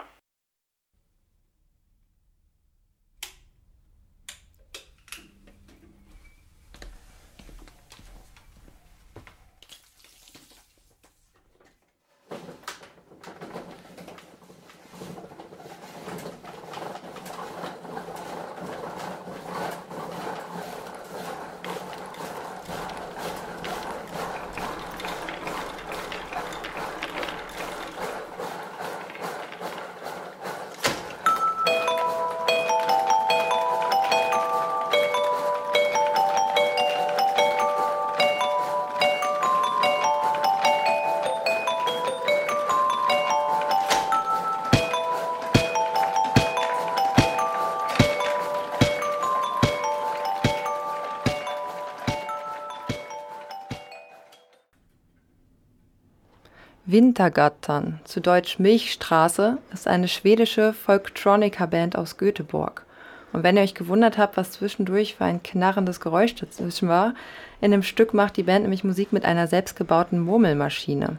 Wintergattern, 56.95 57.99
zu 58.05 58.21
Deutsch 58.21 58.57
Milchstraße, 58.57 59.57
ist 59.73 59.85
eine 59.85 60.07
schwedische 60.07 60.71
Folktronica-Band 60.71 61.97
aus 61.97 62.15
Göteborg. 62.15 62.85
Und 63.33 63.43
wenn 63.43 63.57
ihr 63.57 63.63
euch 63.63 63.73
gewundert 63.75 64.17
habt, 64.17 64.37
was 64.37 64.51
zwischendurch 64.51 65.15
für 65.15 65.25
ein 65.25 65.43
knarrendes 65.43 65.99
Geräusch 65.99 66.35
dazwischen 66.35 66.87
war, 66.87 67.13
in 67.59 67.71
dem 67.71 67.83
Stück 67.83 68.13
macht 68.13 68.37
die 68.37 68.43
Band 68.43 68.61
nämlich 68.61 68.85
Musik 68.85 69.11
mit 69.11 69.25
einer 69.25 69.47
selbstgebauten 69.47 70.21
Murmelmaschine. 70.21 71.17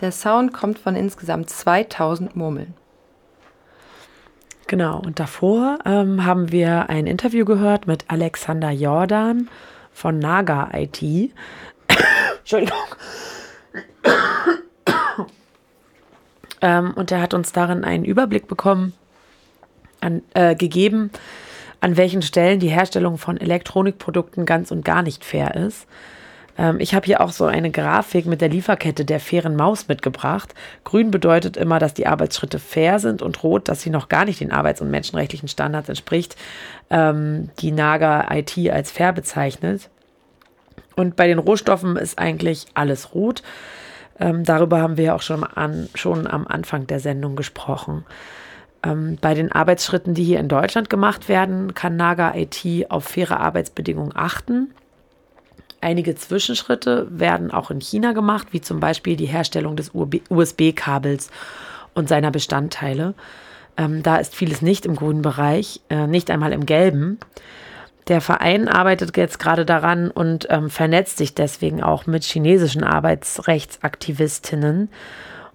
Der 0.00 0.12
Sound 0.12 0.54
kommt 0.54 0.78
von 0.78 0.96
insgesamt 0.96 1.50
2000 1.50 2.34
Murmeln. 2.34 2.72
Genau, 4.66 4.98
und 4.98 5.20
davor 5.20 5.78
ähm, 5.84 6.24
haben 6.24 6.52
wir 6.52 6.88
ein 6.88 7.06
Interview 7.06 7.44
gehört 7.44 7.86
mit 7.86 8.06
Alexander 8.08 8.70
Jordan 8.70 9.50
von 9.92 10.18
Naga 10.18 10.70
IT. 10.72 11.02
Entschuldigung. 12.38 12.78
Ähm, 16.60 16.92
und 16.94 17.10
er 17.12 17.20
hat 17.20 17.34
uns 17.34 17.52
darin 17.52 17.84
einen 17.84 18.04
Überblick 18.04 18.48
bekommen, 18.48 18.92
an, 20.00 20.22
äh, 20.34 20.54
gegeben, 20.54 21.10
an 21.80 21.96
welchen 21.96 22.22
Stellen 22.22 22.60
die 22.60 22.68
Herstellung 22.68 23.18
von 23.18 23.36
Elektronikprodukten 23.36 24.46
ganz 24.46 24.70
und 24.70 24.84
gar 24.84 25.02
nicht 25.02 25.24
fair 25.24 25.54
ist. 25.54 25.86
Ähm, 26.58 26.80
ich 26.80 26.94
habe 26.94 27.06
hier 27.06 27.20
auch 27.20 27.30
so 27.30 27.46
eine 27.46 27.70
Grafik 27.70 28.26
mit 28.26 28.40
der 28.40 28.48
Lieferkette 28.48 29.04
der 29.04 29.20
fairen 29.20 29.56
Maus 29.56 29.88
mitgebracht. 29.88 30.54
Grün 30.84 31.10
bedeutet 31.10 31.56
immer, 31.56 31.78
dass 31.78 31.94
die 31.94 32.06
Arbeitsschritte 32.06 32.58
fair 32.58 32.98
sind 32.98 33.22
und 33.22 33.42
rot, 33.42 33.68
dass 33.68 33.80
sie 33.80 33.90
noch 33.90 34.08
gar 34.08 34.24
nicht 34.24 34.40
den 34.40 34.52
arbeits- 34.52 34.80
und 34.80 34.90
menschenrechtlichen 34.90 35.48
Standards 35.48 35.88
entspricht, 35.88 36.36
ähm, 36.90 37.50
die 37.60 37.70
Naga 37.70 38.28
IT 38.34 38.58
als 38.70 38.90
fair 38.90 39.12
bezeichnet. 39.12 39.88
Und 40.96 41.14
bei 41.14 41.28
den 41.28 41.38
Rohstoffen 41.38 41.96
ist 41.96 42.18
eigentlich 42.18 42.66
alles 42.74 43.14
rot. 43.14 43.44
Ähm, 44.20 44.44
darüber 44.44 44.80
haben 44.80 44.96
wir 44.96 45.04
ja 45.04 45.14
auch 45.14 45.22
schon, 45.22 45.44
an, 45.44 45.88
schon 45.94 46.26
am 46.26 46.46
Anfang 46.46 46.86
der 46.86 47.00
Sendung 47.00 47.36
gesprochen. 47.36 48.04
Ähm, 48.82 49.18
bei 49.20 49.34
den 49.34 49.52
Arbeitsschritten, 49.52 50.14
die 50.14 50.24
hier 50.24 50.40
in 50.40 50.48
Deutschland 50.48 50.90
gemacht 50.90 51.28
werden, 51.28 51.74
kann 51.74 51.96
Naga 51.96 52.34
IT 52.34 52.90
auf 52.90 53.04
faire 53.04 53.40
Arbeitsbedingungen 53.40 54.12
achten. 54.14 54.72
Einige 55.80 56.16
Zwischenschritte 56.16 57.06
werden 57.10 57.52
auch 57.52 57.70
in 57.70 57.80
China 57.80 58.12
gemacht, 58.12 58.48
wie 58.50 58.60
zum 58.60 58.80
Beispiel 58.80 59.16
die 59.16 59.26
Herstellung 59.26 59.76
des 59.76 59.92
USB-Kabels 59.94 61.30
und 61.94 62.08
seiner 62.08 62.32
Bestandteile. 62.32 63.14
Ähm, 63.76 64.02
da 64.02 64.16
ist 64.16 64.34
vieles 64.34 64.60
nicht 64.60 64.86
im 64.86 64.96
grünen 64.96 65.22
Bereich, 65.22 65.80
äh, 65.88 66.08
nicht 66.08 66.30
einmal 66.30 66.52
im 66.52 66.66
gelben. 66.66 67.18
Der 68.08 68.20
Verein 68.20 68.68
arbeitet 68.68 69.16
jetzt 69.16 69.38
gerade 69.38 69.66
daran 69.66 70.10
und 70.10 70.46
ähm, 70.50 70.70
vernetzt 70.70 71.18
sich 71.18 71.34
deswegen 71.34 71.82
auch 71.82 72.06
mit 72.06 72.24
chinesischen 72.24 72.82
Arbeitsrechtsaktivistinnen. 72.82 74.88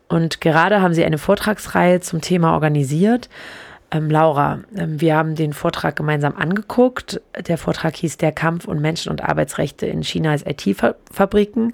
Und 0.07 0.41
gerade 0.41 0.81
haben 0.81 0.93
sie 0.93 1.03
eine 1.03 1.17
Vortragsreihe 1.17 1.99
zum 1.99 2.21
Thema 2.21 2.53
organisiert. 2.53 3.29
Ähm, 3.89 4.11
Laura, 4.11 4.59
ähm, 4.75 5.01
wir 5.01 5.15
haben 5.15 5.33
den 5.33 5.53
Vortrag 5.53 5.95
gemeinsam 5.95 6.35
angeguckt. 6.35 7.21
Der 7.47 7.57
Vortrag 7.57 7.95
hieß 7.95 8.17
Der 8.17 8.31
Kampf 8.31 8.67
um 8.67 8.79
Menschen- 8.79 9.11
und 9.11 9.23
Arbeitsrechte 9.23 9.87
in 9.87 10.01
Chinas 10.01 10.45
IT-Fabriken. 10.45 11.73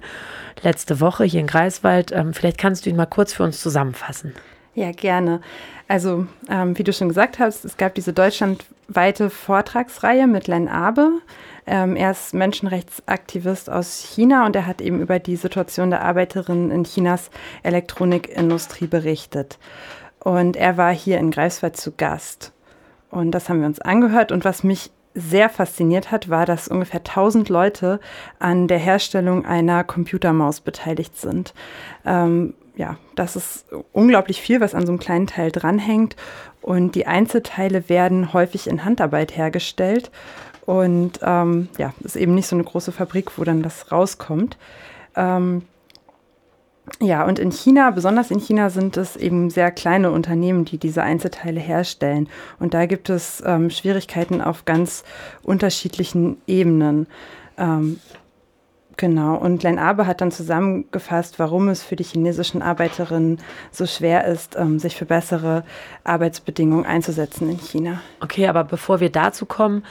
Letzte 0.62 1.00
Woche 1.00 1.24
hier 1.24 1.40
in 1.40 1.46
Greifswald. 1.46 2.12
Ähm, 2.12 2.32
vielleicht 2.32 2.58
kannst 2.58 2.86
du 2.86 2.90
ihn 2.90 2.96
mal 2.96 3.06
kurz 3.06 3.34
für 3.34 3.42
uns 3.42 3.60
zusammenfassen. 3.60 4.34
Ja, 4.74 4.92
gerne. 4.92 5.40
Also, 5.88 6.26
ähm, 6.48 6.78
wie 6.78 6.84
du 6.84 6.92
schon 6.92 7.08
gesagt 7.08 7.38
hast, 7.38 7.64
es 7.64 7.76
gab 7.76 7.94
diese 7.94 8.12
deutschlandweite 8.90 9.30
Vortragsreihe 9.30 10.26
mit 10.26 10.48
Len 10.48 10.68
Abe. 10.68 11.20
Ähm, 11.66 11.94
er 11.94 12.10
ist 12.10 12.34
Menschenrechtsaktivist 12.34 13.70
aus 13.70 14.00
China 14.00 14.46
und 14.46 14.56
er 14.56 14.66
hat 14.66 14.80
eben 14.80 15.00
über 15.00 15.18
die 15.18 15.36
Situation 15.36 15.90
der 15.90 16.02
Arbeiterinnen 16.02 16.70
in 16.70 16.84
Chinas 16.84 17.30
Elektronikindustrie 17.62 18.88
berichtet. 18.88 19.58
Und 20.18 20.56
er 20.56 20.76
war 20.76 20.92
hier 20.92 21.18
in 21.18 21.30
Greifswald 21.30 21.76
zu 21.76 21.92
Gast. 21.92 22.52
Und 23.10 23.30
das 23.30 23.48
haben 23.48 23.60
wir 23.60 23.66
uns 23.66 23.80
angehört. 23.80 24.32
Und 24.32 24.44
was 24.44 24.64
mich 24.64 24.90
sehr 25.14 25.48
fasziniert 25.48 26.10
hat, 26.10 26.28
war, 26.28 26.44
dass 26.46 26.68
ungefähr 26.68 27.00
1000 27.00 27.48
Leute 27.48 28.00
an 28.38 28.66
der 28.66 28.78
Herstellung 28.78 29.44
einer 29.44 29.84
Computermaus 29.84 30.60
beteiligt 30.60 31.16
sind. 31.16 31.54
Ähm, 32.04 32.54
ja, 32.80 32.96
das 33.14 33.36
ist 33.36 33.66
unglaublich 33.92 34.40
viel, 34.40 34.62
was 34.62 34.74
an 34.74 34.86
so 34.86 34.92
einem 34.92 34.98
kleinen 34.98 35.26
Teil 35.26 35.52
dranhängt. 35.52 36.16
Und 36.62 36.94
die 36.94 37.06
Einzelteile 37.06 37.90
werden 37.90 38.32
häufig 38.32 38.66
in 38.66 38.86
Handarbeit 38.86 39.36
hergestellt. 39.36 40.10
Und 40.64 41.20
ähm, 41.22 41.68
ja, 41.76 41.92
ist 42.02 42.16
eben 42.16 42.34
nicht 42.34 42.46
so 42.46 42.56
eine 42.56 42.64
große 42.64 42.90
Fabrik, 42.90 43.36
wo 43.36 43.44
dann 43.44 43.62
das 43.62 43.92
rauskommt. 43.92 44.56
Ähm, 45.14 45.62
ja, 47.02 47.26
und 47.26 47.38
in 47.38 47.52
China, 47.52 47.90
besonders 47.90 48.30
in 48.30 48.40
China, 48.40 48.70
sind 48.70 48.96
es 48.96 49.14
eben 49.14 49.50
sehr 49.50 49.70
kleine 49.72 50.10
Unternehmen, 50.10 50.64
die 50.64 50.78
diese 50.78 51.02
Einzelteile 51.02 51.60
herstellen. 51.60 52.30
Und 52.58 52.72
da 52.72 52.86
gibt 52.86 53.10
es 53.10 53.42
ähm, 53.44 53.68
Schwierigkeiten 53.68 54.40
auf 54.40 54.64
ganz 54.64 55.04
unterschiedlichen 55.42 56.38
Ebenen. 56.46 57.08
Ähm, 57.58 58.00
Genau, 59.00 59.34
und 59.34 59.62
Len 59.62 59.78
Abe 59.78 60.06
hat 60.06 60.20
dann 60.20 60.30
zusammengefasst, 60.30 61.38
warum 61.38 61.70
es 61.70 61.82
für 61.82 61.96
die 61.96 62.04
chinesischen 62.04 62.60
Arbeiterinnen 62.60 63.38
so 63.70 63.86
schwer 63.86 64.26
ist, 64.26 64.56
ähm, 64.56 64.78
sich 64.78 64.94
für 64.94 65.06
bessere 65.06 65.64
Arbeitsbedingungen 66.04 66.84
einzusetzen 66.84 67.48
in 67.48 67.56
China. 67.56 68.02
Okay, 68.20 68.46
aber 68.46 68.62
bevor 68.62 69.00
wir 69.00 69.08
dazu 69.08 69.46
kommen, 69.46 69.86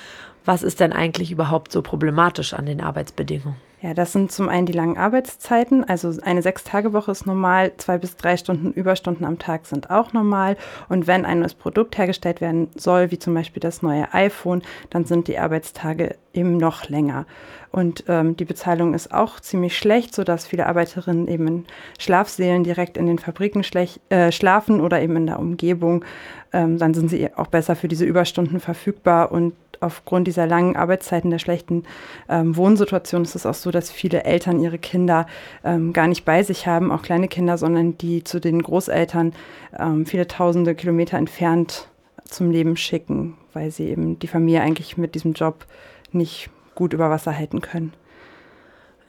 was 0.45 0.61
ist 0.61 0.79
denn 0.79 0.93
eigentlich 0.93 1.31
überhaupt 1.31 1.71
so 1.71 1.81
problematisch 1.81 2.53
an 2.53 2.67
den 2.67 2.81
Arbeitsbedingungen? 2.81 3.57
Ja, 3.81 3.93
das 3.93 4.11
sind 4.11 4.29
zum 4.29 4.49
einen 4.49 4.65
die 4.65 4.73
langen 4.73 4.97
Arbeitszeiten. 4.97 5.85
Also 5.85 6.11
eine 6.21 6.41
Sechs-Tage-Woche 6.41 7.11
ist 7.11 7.25
normal, 7.25 7.71
zwei 7.77 7.97
bis 7.97 8.17
drei 8.17 8.35
Stunden 8.35 8.73
Überstunden 8.73 9.23
am 9.23 9.39
Tag 9.39 9.65
sind 9.65 9.89
auch 9.89 10.11
normal. 10.11 10.57
Und 10.89 11.07
wenn 11.07 11.23
ein 11.23 11.39
neues 11.39 11.53
Produkt 11.53 11.97
hergestellt 11.97 12.41
werden 12.41 12.69
soll, 12.75 13.09
wie 13.11 13.19
zum 13.19 13.33
Beispiel 13.33 13.61
das 13.61 13.81
neue 13.81 14.13
iPhone, 14.13 14.63
dann 14.89 15.05
sind 15.05 15.29
die 15.29 15.39
Arbeitstage 15.39 16.17
eben 16.33 16.57
noch 16.57 16.89
länger. 16.89 17.25
Und 17.71 18.03
ähm, 18.07 18.35
die 18.35 18.45
Bezahlung 18.45 18.93
ist 18.93 19.13
auch 19.13 19.39
ziemlich 19.39 19.77
schlecht, 19.77 20.13
sodass 20.13 20.47
viele 20.47 20.65
Arbeiterinnen 20.65 21.27
eben 21.27 21.47
in 21.47 21.65
Schlafsälen 21.99 22.63
direkt 22.63 22.97
in 22.97 23.05
den 23.05 23.19
Fabriken 23.19 23.63
äh, 24.09 24.31
schlafen 24.31 24.81
oder 24.81 25.01
eben 25.01 25.15
in 25.15 25.27
der 25.27 25.39
Umgebung. 25.39 26.03
Ähm, 26.51 26.77
dann 26.77 26.93
sind 26.93 27.09
sie 27.09 27.33
auch 27.35 27.47
besser 27.47 27.75
für 27.75 27.87
diese 27.87 28.05
Überstunden 28.05 28.59
verfügbar 28.59 29.31
und 29.31 29.53
aufgrund 29.81 30.27
dieser 30.27 30.45
langen 30.45 30.75
Arbeitszeiten, 30.75 31.29
der 31.29 31.39
schlechten 31.39 31.83
ähm, 32.27 32.55
Wohnsituation 32.55 33.21
ist 33.21 33.35
es 33.35 33.45
auch 33.45 33.53
so, 33.53 33.71
dass 33.71 33.91
viele 33.91 34.23
Eltern 34.23 34.59
ihre 34.59 34.77
Kinder 34.77 35.27
ähm, 35.63 35.93
gar 35.93 36.07
nicht 36.07 36.25
bei 36.25 36.43
sich 36.43 36.67
haben, 36.67 36.91
auch 36.91 37.01
kleine 37.01 37.27
Kinder, 37.27 37.57
sondern 37.57 37.97
die 37.97 38.23
zu 38.23 38.39
den 38.39 38.61
Großeltern 38.61 39.33
ähm, 39.77 40.05
viele 40.05 40.27
tausende 40.27 40.75
Kilometer 40.75 41.17
entfernt 41.17 41.87
zum 42.25 42.51
Leben 42.51 42.77
schicken, 42.77 43.37
weil 43.53 43.71
sie 43.71 43.87
eben 43.87 44.19
die 44.19 44.27
Familie 44.27 44.61
eigentlich 44.61 44.97
mit 44.97 45.15
diesem 45.15 45.33
Job 45.33 45.65
nicht 46.11 46.49
gut 46.75 46.93
über 46.93 47.09
Wasser 47.09 47.37
halten 47.37 47.61
können. 47.61 47.93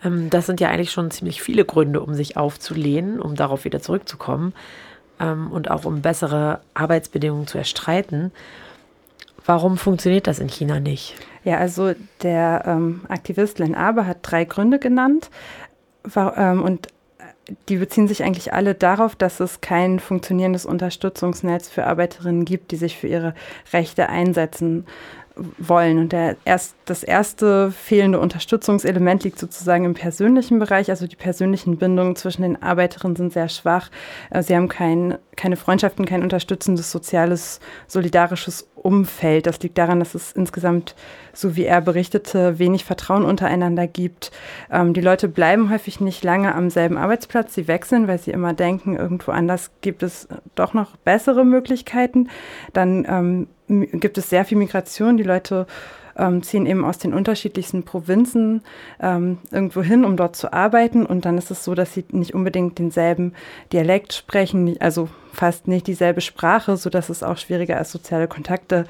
Ähm, 0.04 0.30
das 0.30 0.46
sind 0.46 0.60
ja 0.60 0.68
eigentlich 0.68 0.92
schon 0.92 1.10
ziemlich 1.10 1.42
viele 1.42 1.64
Gründe, 1.64 2.00
um 2.00 2.14
sich 2.14 2.36
aufzulehnen, 2.36 3.20
um 3.20 3.34
darauf 3.34 3.64
wieder 3.64 3.80
zurückzukommen 3.80 4.52
ähm, 5.20 5.52
und 5.52 5.70
auch 5.70 5.84
um 5.84 6.02
bessere 6.02 6.60
Arbeitsbedingungen 6.74 7.46
zu 7.46 7.58
erstreiten. 7.58 8.32
Warum 9.46 9.78
funktioniert 9.78 10.26
das 10.26 10.38
in 10.38 10.48
China 10.48 10.80
nicht? 10.80 11.14
Ja, 11.44 11.58
also 11.58 11.92
der 12.22 12.64
ähm, 12.66 13.02
Aktivist 13.08 13.58
Len 13.58 13.74
Abe 13.74 14.06
hat 14.06 14.18
drei 14.22 14.44
Gründe 14.44 14.78
genannt. 14.78 15.30
War, 16.04 16.36
ähm, 16.36 16.62
und 16.62 16.88
die 17.68 17.76
beziehen 17.76 18.08
sich 18.08 18.22
eigentlich 18.22 18.52
alle 18.52 18.74
darauf, 18.74 19.16
dass 19.16 19.40
es 19.40 19.60
kein 19.60 19.98
funktionierendes 19.98 20.66
Unterstützungsnetz 20.66 21.68
für 21.68 21.86
Arbeiterinnen 21.86 22.44
gibt, 22.44 22.70
die 22.70 22.76
sich 22.76 22.96
für 22.96 23.08
ihre 23.08 23.34
Rechte 23.72 24.08
einsetzen 24.08 24.86
wollen. 25.58 25.98
Und 25.98 26.12
der 26.12 26.36
erst, 26.44 26.74
das 26.84 27.02
erste 27.02 27.70
fehlende 27.70 28.20
Unterstützungselement 28.20 29.24
liegt 29.24 29.38
sozusagen 29.38 29.84
im 29.84 29.94
persönlichen 29.94 30.58
Bereich. 30.58 30.90
Also 30.90 31.06
die 31.06 31.16
persönlichen 31.16 31.76
Bindungen 31.76 32.16
zwischen 32.16 32.42
den 32.42 32.62
Arbeiterinnen 32.62 33.16
sind 33.16 33.32
sehr 33.32 33.48
schwach. 33.48 33.90
Äh, 34.30 34.42
sie 34.42 34.54
haben 34.54 34.68
kein, 34.68 35.18
keine 35.36 35.56
Freundschaften, 35.56 36.04
kein 36.04 36.22
unterstützendes 36.22 36.90
soziales, 36.90 37.60
solidarisches 37.86 38.68
Umfeld. 38.74 39.46
Das 39.46 39.60
liegt 39.60 39.78
daran, 39.78 40.00
dass 40.00 40.14
es 40.14 40.32
insgesamt, 40.32 40.94
so 41.32 41.56
wie 41.56 41.64
er 41.64 41.80
berichtete, 41.80 42.58
wenig 42.58 42.84
Vertrauen 42.84 43.24
untereinander 43.24 43.86
gibt. 43.86 44.30
Ähm, 44.70 44.94
die 44.94 45.00
Leute 45.00 45.28
bleiben 45.28 45.70
häufig 45.70 46.00
nicht 46.00 46.24
lange 46.24 46.54
am 46.54 46.70
selben 46.70 46.96
Arbeitsplatz. 46.96 47.54
Sie 47.54 47.68
wechseln, 47.68 48.08
weil 48.08 48.18
sie 48.18 48.30
immer 48.30 48.54
denken, 48.54 48.96
irgendwo 48.96 49.32
anders 49.32 49.70
gibt 49.80 50.02
es 50.02 50.28
doch 50.54 50.74
noch 50.74 50.96
bessere 50.96 51.44
Möglichkeiten. 51.44 52.28
Dann 52.72 53.06
ähm, 53.08 53.46
gibt 53.70 54.18
es 54.18 54.28
sehr 54.28 54.44
viel 54.44 54.58
Migration. 54.58 55.16
Die 55.16 55.22
Leute 55.22 55.66
ähm, 56.16 56.42
ziehen 56.42 56.66
eben 56.66 56.84
aus 56.84 56.98
den 56.98 57.14
unterschiedlichsten 57.14 57.84
Provinzen 57.84 58.62
ähm, 59.00 59.38
irgendwo 59.50 59.82
hin, 59.82 60.04
um 60.04 60.16
dort 60.16 60.36
zu 60.36 60.52
arbeiten. 60.52 61.06
Und 61.06 61.24
dann 61.24 61.38
ist 61.38 61.50
es 61.50 61.64
so, 61.64 61.74
dass 61.74 61.94
sie 61.94 62.04
nicht 62.10 62.34
unbedingt 62.34 62.78
denselben 62.78 63.32
Dialekt 63.72 64.12
sprechen, 64.12 64.76
also 64.80 65.08
fast 65.32 65.68
nicht 65.68 65.86
dieselbe 65.86 66.20
Sprache, 66.20 66.76
sodass 66.76 67.08
es 67.08 67.22
auch 67.22 67.38
schwieriger 67.38 67.80
ist, 67.80 67.92
soziale 67.92 68.28
Kontakte 68.28 68.86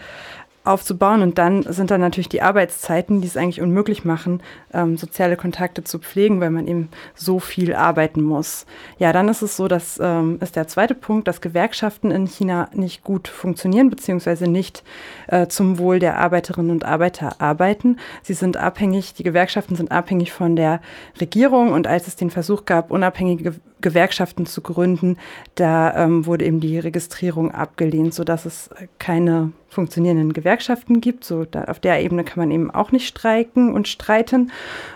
aufzubauen. 0.65 1.23
Und 1.23 1.39
dann 1.39 1.63
sind 1.63 1.91
da 1.91 1.99
natürlich 1.99 2.29
die 2.29 2.43
Arbeitszeiten, 2.43 3.21
die 3.21 3.27
es 3.27 3.37
eigentlich 3.37 3.61
unmöglich 3.61 4.05
machen, 4.05 4.43
ähm, 4.75 4.97
soziale 4.99 5.37
Kontakte 5.37 5.85
zu 5.85 5.99
pflegen, 5.99 6.41
weil 6.41 6.51
man 6.51 6.67
eben 6.67 6.91
so 7.15 7.39
viel 7.39 7.75
arbeiten 7.75 8.23
muss. 8.23 8.67
Ja, 8.99 9.13
dann 9.13 9.29
ist 9.29 9.43
es 9.43 9.57
so, 9.57 9.69
das 9.69 9.99
ähm, 10.03 10.39
ist 10.41 10.57
der 10.57 10.69
zweite 10.69 10.95
Punkt, 10.95 11.29
dass 11.29 11.41
Gewerkschaften 11.41 12.11
in 12.11 12.27
China 12.27 12.69
nicht 12.75 13.05
gut 13.05 13.29
funktionieren, 13.29 13.89
beziehungsweise 13.89 14.49
nicht 14.49 14.85
äh, 15.29 15.47
zum 15.47 15.79
Wohl 15.79 15.99
der 15.99 16.19
Arbeiterinnen 16.19 16.71
und 16.71 16.85
Arbeiter 16.85 17.41
arbeiten. 17.41 17.97
Sie 18.23 18.35
sind 18.35 18.57
abhängig, 18.57 19.15
die 19.15 19.23
Gewerkschaften 19.23 19.77
sind 19.77 19.91
abhängig 19.91 20.33
von 20.33 20.57
der 20.57 20.81
Regierung 21.21 21.73
und 21.73 21.87
als 21.87 22.07
es 22.07 22.17
den 22.17 22.31
Versuch 22.31 22.67
gab, 22.67 22.91
unabhängige 22.91 23.55
Gewerkschaften 23.81 24.47
zu 24.47 24.61
gründen, 24.61 25.17
da 25.55 25.95
ähm, 25.97 26.27
wurde 26.27 26.45
eben 26.45 26.61
die 26.61 26.79
Registrierung 26.79 27.53
abgelehnt, 27.53 28.15
sodass 28.15 28.47
es 28.47 28.71
keine 28.99 29.53
funktionierenden 29.69 30.33
Gewerkschaften 30.33 31.01
gibt. 31.01 31.25
So 31.25 31.45
da, 31.45 31.65
auf 31.65 31.81
der 31.81 32.03
Ebene 32.03 32.25
kann 32.25 32.39
man 32.39 32.51
eben 32.51 32.71
auch 32.71 32.93
nicht 32.93 33.07
streiken 33.07 33.73
und 33.73 33.89
streiten. 33.89 34.51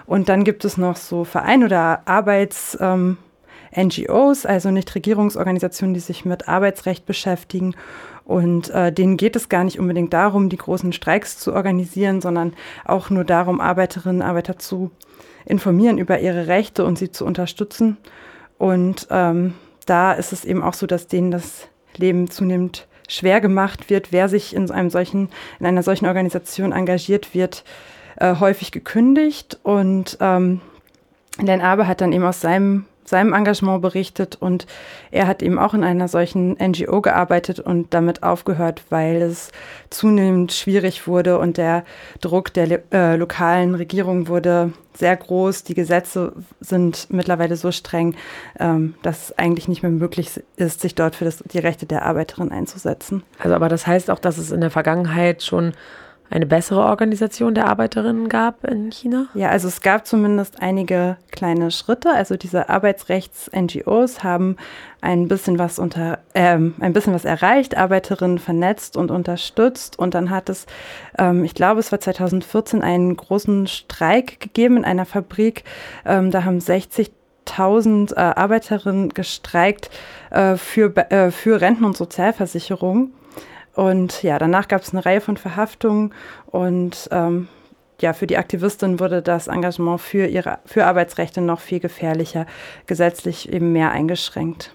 Und 0.06 0.28
dann 0.28 0.44
gibt 0.44 0.64
es 0.64 0.76
noch 0.76 0.96
so 0.96 1.24
Vereine 1.24 1.66
oder 1.66 2.02
Arbeits 2.06 2.76
ähm, 2.80 3.18
NGOs, 3.76 4.46
also 4.46 4.70
Nichtregierungsorganisationen, 4.70 5.94
die 5.94 6.00
sich 6.00 6.24
mit 6.24 6.48
Arbeitsrecht 6.48 7.06
beschäftigen. 7.06 7.74
Und 8.24 8.70
äh, 8.70 8.92
denen 8.92 9.16
geht 9.16 9.36
es 9.36 9.48
gar 9.48 9.64
nicht 9.64 9.78
unbedingt 9.78 10.12
darum, 10.12 10.48
die 10.48 10.56
großen 10.56 10.92
Streiks 10.92 11.38
zu 11.38 11.52
organisieren, 11.52 12.20
sondern 12.20 12.54
auch 12.84 13.10
nur 13.10 13.24
darum, 13.24 13.60
Arbeiterinnen 13.60 14.22
und 14.22 14.26
Arbeiter 14.26 14.58
zu 14.58 14.90
informieren 15.44 15.98
über 15.98 16.20
ihre 16.20 16.46
Rechte 16.46 16.84
und 16.84 16.98
sie 16.98 17.10
zu 17.10 17.26
unterstützen. 17.26 17.98
Und 18.64 19.08
ähm, 19.10 19.52
da 19.84 20.14
ist 20.14 20.32
es 20.32 20.46
eben 20.46 20.62
auch 20.62 20.72
so, 20.72 20.86
dass 20.86 21.06
denen 21.06 21.30
das 21.30 21.68
Leben 21.98 22.30
zunehmend 22.30 22.86
schwer 23.06 23.42
gemacht 23.42 23.90
wird. 23.90 24.10
Wer 24.10 24.30
sich 24.30 24.56
in 24.56 24.70
einem 24.70 24.88
solchen, 24.88 25.28
in 25.60 25.66
einer 25.66 25.82
solchen 25.82 26.06
Organisation 26.06 26.72
engagiert, 26.72 27.34
wird 27.34 27.62
äh, 28.16 28.36
häufig 28.40 28.72
gekündigt. 28.72 29.58
Und 29.64 30.16
ähm, 30.22 30.62
Dan 31.36 31.60
Abe 31.60 31.86
hat 31.86 32.00
dann 32.00 32.14
eben 32.14 32.24
aus 32.24 32.40
seinem 32.40 32.86
seinem 33.04 33.32
Engagement 33.32 33.82
berichtet 33.82 34.36
und 34.36 34.66
er 35.10 35.26
hat 35.26 35.42
eben 35.42 35.58
auch 35.58 35.74
in 35.74 35.84
einer 35.84 36.08
solchen 36.08 36.52
NGO 36.52 37.00
gearbeitet 37.00 37.60
und 37.60 37.92
damit 37.94 38.22
aufgehört, 38.22 38.82
weil 38.90 39.22
es 39.22 39.52
zunehmend 39.90 40.52
schwierig 40.52 41.06
wurde 41.06 41.38
und 41.38 41.56
der 41.56 41.84
Druck 42.20 42.52
der 42.52 42.82
äh, 42.92 43.16
lokalen 43.16 43.74
Regierung 43.74 44.28
wurde 44.28 44.72
sehr 44.96 45.16
groß. 45.16 45.64
Die 45.64 45.74
Gesetze 45.74 46.32
sind 46.60 47.08
mittlerweile 47.10 47.56
so 47.56 47.72
streng, 47.72 48.14
ähm, 48.58 48.94
dass 49.02 49.24
es 49.24 49.38
eigentlich 49.38 49.68
nicht 49.68 49.82
mehr 49.82 49.90
möglich 49.90 50.40
ist, 50.56 50.80
sich 50.80 50.94
dort 50.94 51.16
für 51.16 51.24
das, 51.24 51.42
die 51.52 51.58
Rechte 51.58 51.86
der 51.86 52.04
Arbeiterin 52.04 52.52
einzusetzen. 52.52 53.22
Also 53.38 53.54
aber 53.54 53.68
das 53.68 53.86
heißt 53.86 54.10
auch, 54.10 54.18
dass 54.18 54.38
es 54.38 54.50
in 54.50 54.60
der 54.60 54.70
Vergangenheit 54.70 55.42
schon 55.42 55.72
eine 56.34 56.46
bessere 56.46 56.80
Organisation 56.80 57.54
der 57.54 57.68
Arbeiterinnen 57.68 58.28
gab 58.28 58.64
in 58.64 58.90
China? 58.90 59.28
Ja, 59.34 59.50
also 59.50 59.68
es 59.68 59.82
gab 59.82 60.04
zumindest 60.04 60.60
einige 60.60 61.16
kleine 61.30 61.70
Schritte. 61.70 62.10
Also 62.10 62.36
diese 62.36 62.68
Arbeitsrechts-NGOs 62.68 64.24
haben 64.24 64.56
ein 65.00 65.28
bisschen 65.28 65.60
was 65.60 65.78
unter, 65.78 66.18
ähm, 66.34 66.74
ein 66.80 66.92
bisschen 66.92 67.14
was 67.14 67.24
erreicht, 67.24 67.76
Arbeiterinnen 67.76 68.38
vernetzt 68.38 68.96
und 68.96 69.12
unterstützt. 69.12 69.96
Und 69.96 70.14
dann 70.14 70.30
hat 70.30 70.48
es, 70.48 70.66
ähm, 71.18 71.44
ich 71.44 71.54
glaube, 71.54 71.78
es 71.78 71.92
war 71.92 72.00
2014 72.00 72.82
einen 72.82 73.16
großen 73.16 73.68
Streik 73.68 74.40
gegeben 74.40 74.78
in 74.78 74.84
einer 74.84 75.06
Fabrik. 75.06 75.62
Ähm, 76.04 76.32
da 76.32 76.44
haben 76.44 76.58
60 76.58 77.12
1000 77.46 78.12
äh, 78.12 78.14
Arbeiterinnen 78.20 79.10
gestreikt 79.10 79.90
äh, 80.30 80.56
für, 80.56 80.96
äh, 81.10 81.30
für 81.30 81.60
Renten- 81.60 81.84
und 81.84 81.94
Sozialversicherung. 81.96 83.12
Und 83.74 84.22
ja, 84.22 84.38
danach 84.38 84.68
gab 84.68 84.82
es 84.82 84.92
eine 84.92 85.04
Reihe 85.04 85.20
von 85.20 85.36
Verhaftungen 85.36 86.14
und 86.46 87.08
ähm, 87.10 87.48
ja, 88.00 88.12
für 88.12 88.26
die 88.26 88.36
Aktivistin 88.36 89.00
wurde 89.00 89.22
das 89.22 89.48
Engagement 89.48 90.00
für 90.00 90.26
ihre 90.26 90.58
für 90.64 90.86
Arbeitsrechte 90.86 91.40
noch 91.40 91.60
viel 91.60 91.80
gefährlicher, 91.80 92.46
gesetzlich 92.86 93.52
eben 93.52 93.72
mehr 93.72 93.90
eingeschränkt. 93.90 94.72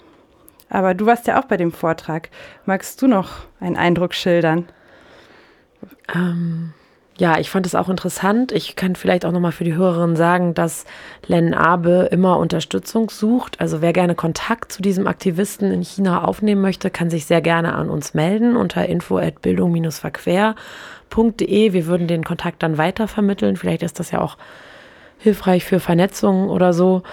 Aber 0.70 0.94
du 0.94 1.06
warst 1.06 1.28
ja 1.28 1.40
auch 1.40 1.46
bei 1.46 1.58
dem 1.58 1.72
Vortrag. 1.72 2.30
Magst 2.66 3.02
du 3.02 3.08
noch 3.08 3.46
einen 3.60 3.76
Eindruck 3.76 4.14
schildern? 4.14 4.68
Ähm, 6.14 6.74
ja, 7.20 7.38
ich 7.38 7.50
fand 7.50 7.66
es 7.66 7.76
auch 7.76 7.90
interessant. 7.90 8.54
Ich 8.54 8.78
kann 8.78 8.96
vielleicht 8.96 9.26
auch 9.26 9.34
nochmal 9.34 9.52
für 9.52 9.66
die 9.66 9.76
Hörerinnen 9.76 10.16
sagen, 10.16 10.54
dass 10.54 10.86
Len 11.28 11.54
Abe 11.54 12.08
immer 12.12 12.38
Unterstützung 12.38 13.10
sucht. 13.10 13.60
Also 13.60 13.82
wer 13.82 13.92
gerne 13.92 14.16
Kontakt 14.16 14.72
zu 14.72 14.82
diesem 14.82 15.06
Aktivisten 15.06 15.74
in 15.74 15.84
China 15.84 16.24
aufnehmen 16.24 16.62
möchte, 16.62 16.90
kann 16.90 17.10
sich 17.10 17.26
sehr 17.26 17.42
gerne 17.42 17.76
an 17.76 17.90
uns 17.90 18.14
melden 18.14 18.56
unter 18.56 18.86
info@bildung-verquer.de. 18.86 21.74
Wir 21.74 21.88
würden 21.88 22.08
den 22.08 22.24
Kontakt 22.24 22.64
dann 22.64 22.78
weitervermitteln. 22.78 23.58
Vielleicht 23.58 23.84
ist 23.84 24.00
das 24.00 24.12
ja 24.12 24.22
auch 24.22 24.38
hilfreich 25.18 25.66
für 25.66 25.82
Vernetzungen 25.82 26.50
oder 26.50 26.72
so. 26.72 27.04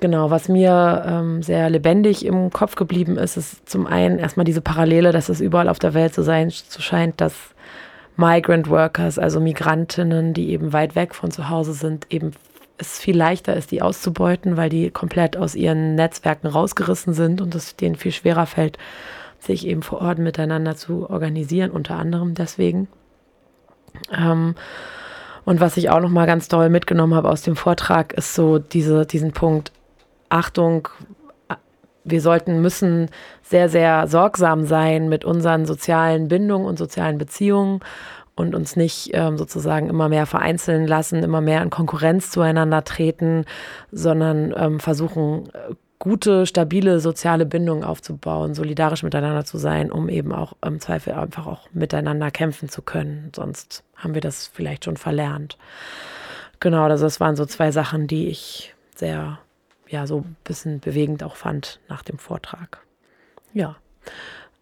Genau, 0.00 0.30
was 0.30 0.48
mir 0.48 1.04
ähm, 1.06 1.42
sehr 1.42 1.68
lebendig 1.68 2.24
im 2.24 2.48
Kopf 2.50 2.74
geblieben 2.74 3.18
ist, 3.18 3.36
ist 3.36 3.68
zum 3.68 3.86
einen 3.86 4.18
erstmal 4.18 4.44
diese 4.44 4.62
Parallele, 4.62 5.12
dass 5.12 5.28
es 5.28 5.42
überall 5.42 5.68
auf 5.68 5.78
der 5.78 5.92
Welt 5.92 6.14
so 6.14 6.22
sein 6.22 6.48
zu 6.48 6.80
scheint, 6.80 7.20
dass 7.20 7.54
Migrant 8.16 8.70
Workers, 8.70 9.18
also 9.18 9.40
Migrantinnen, 9.40 10.32
die 10.34 10.50
eben 10.50 10.72
weit 10.72 10.94
weg 10.94 11.14
von 11.14 11.30
zu 11.30 11.48
Hause 11.48 11.74
sind, 11.74 12.06
eben 12.10 12.32
es 12.78 12.98
viel 12.98 13.16
leichter 13.16 13.54
ist, 13.54 13.70
die 13.70 13.82
auszubeuten, 13.82 14.56
weil 14.56 14.68
die 14.68 14.90
komplett 14.90 15.36
aus 15.36 15.54
ihren 15.54 15.94
Netzwerken 15.94 16.46
rausgerissen 16.46 17.14
sind 17.14 17.40
und 17.40 17.54
es 17.54 17.76
denen 17.76 17.96
viel 17.96 18.12
schwerer 18.12 18.46
fällt, 18.46 18.78
sich 19.38 19.66
eben 19.66 19.82
vor 19.82 20.00
Ort 20.00 20.18
miteinander 20.18 20.76
zu 20.76 21.08
organisieren, 21.08 21.70
unter 21.70 21.96
anderem 21.96 22.34
deswegen. 22.34 22.88
Ähm, 24.12 24.54
und 25.44 25.60
was 25.60 25.76
ich 25.76 25.90
auch 25.90 26.00
noch 26.00 26.10
mal 26.10 26.26
ganz 26.26 26.48
toll 26.48 26.68
mitgenommen 26.68 27.14
habe 27.14 27.30
aus 27.30 27.42
dem 27.42 27.56
Vortrag, 27.56 28.12
ist 28.14 28.34
so 28.34 28.58
diese, 28.58 29.06
diesen 29.06 29.32
Punkt, 29.32 29.72
Achtung, 30.28 30.88
wir 32.06 32.20
sollten, 32.20 32.62
müssen 32.62 33.10
sehr, 33.42 33.68
sehr 33.68 34.06
sorgsam 34.06 34.64
sein 34.64 35.08
mit 35.08 35.24
unseren 35.24 35.66
sozialen 35.66 36.28
Bindungen 36.28 36.66
und 36.66 36.78
sozialen 36.78 37.18
Beziehungen 37.18 37.80
und 38.36 38.54
uns 38.54 38.76
nicht 38.76 39.10
ähm, 39.14 39.38
sozusagen 39.38 39.88
immer 39.88 40.08
mehr 40.08 40.26
vereinzeln 40.26 40.86
lassen, 40.86 41.22
immer 41.22 41.40
mehr 41.40 41.62
in 41.62 41.70
Konkurrenz 41.70 42.30
zueinander 42.30 42.84
treten, 42.84 43.44
sondern 43.90 44.54
ähm, 44.56 44.78
versuchen, 44.78 45.48
gute, 45.98 46.46
stabile 46.46 47.00
soziale 47.00 47.46
Bindungen 47.46 47.82
aufzubauen, 47.82 48.54
solidarisch 48.54 49.02
miteinander 49.02 49.44
zu 49.44 49.58
sein, 49.58 49.90
um 49.90 50.08
eben 50.08 50.32
auch 50.32 50.52
im 50.64 50.80
Zweifel 50.80 51.14
einfach 51.14 51.46
auch 51.46 51.68
miteinander 51.72 52.30
kämpfen 52.30 52.68
zu 52.68 52.82
können. 52.82 53.32
Sonst 53.34 53.82
haben 53.96 54.14
wir 54.14 54.20
das 54.20 54.46
vielleicht 54.46 54.84
schon 54.84 54.98
verlernt. 54.98 55.56
Genau, 56.60 56.84
also 56.84 57.04
das 57.04 57.20
waren 57.20 57.36
so 57.36 57.46
zwei 57.46 57.70
Sachen, 57.70 58.06
die 58.06 58.28
ich 58.28 58.74
sehr 58.94 59.38
ja 59.88 60.06
so 60.06 60.18
ein 60.18 60.36
bisschen 60.44 60.80
bewegend 60.80 61.22
auch 61.22 61.36
fand 61.36 61.80
nach 61.88 62.02
dem 62.02 62.18
Vortrag. 62.18 62.84
Ja. 63.52 63.76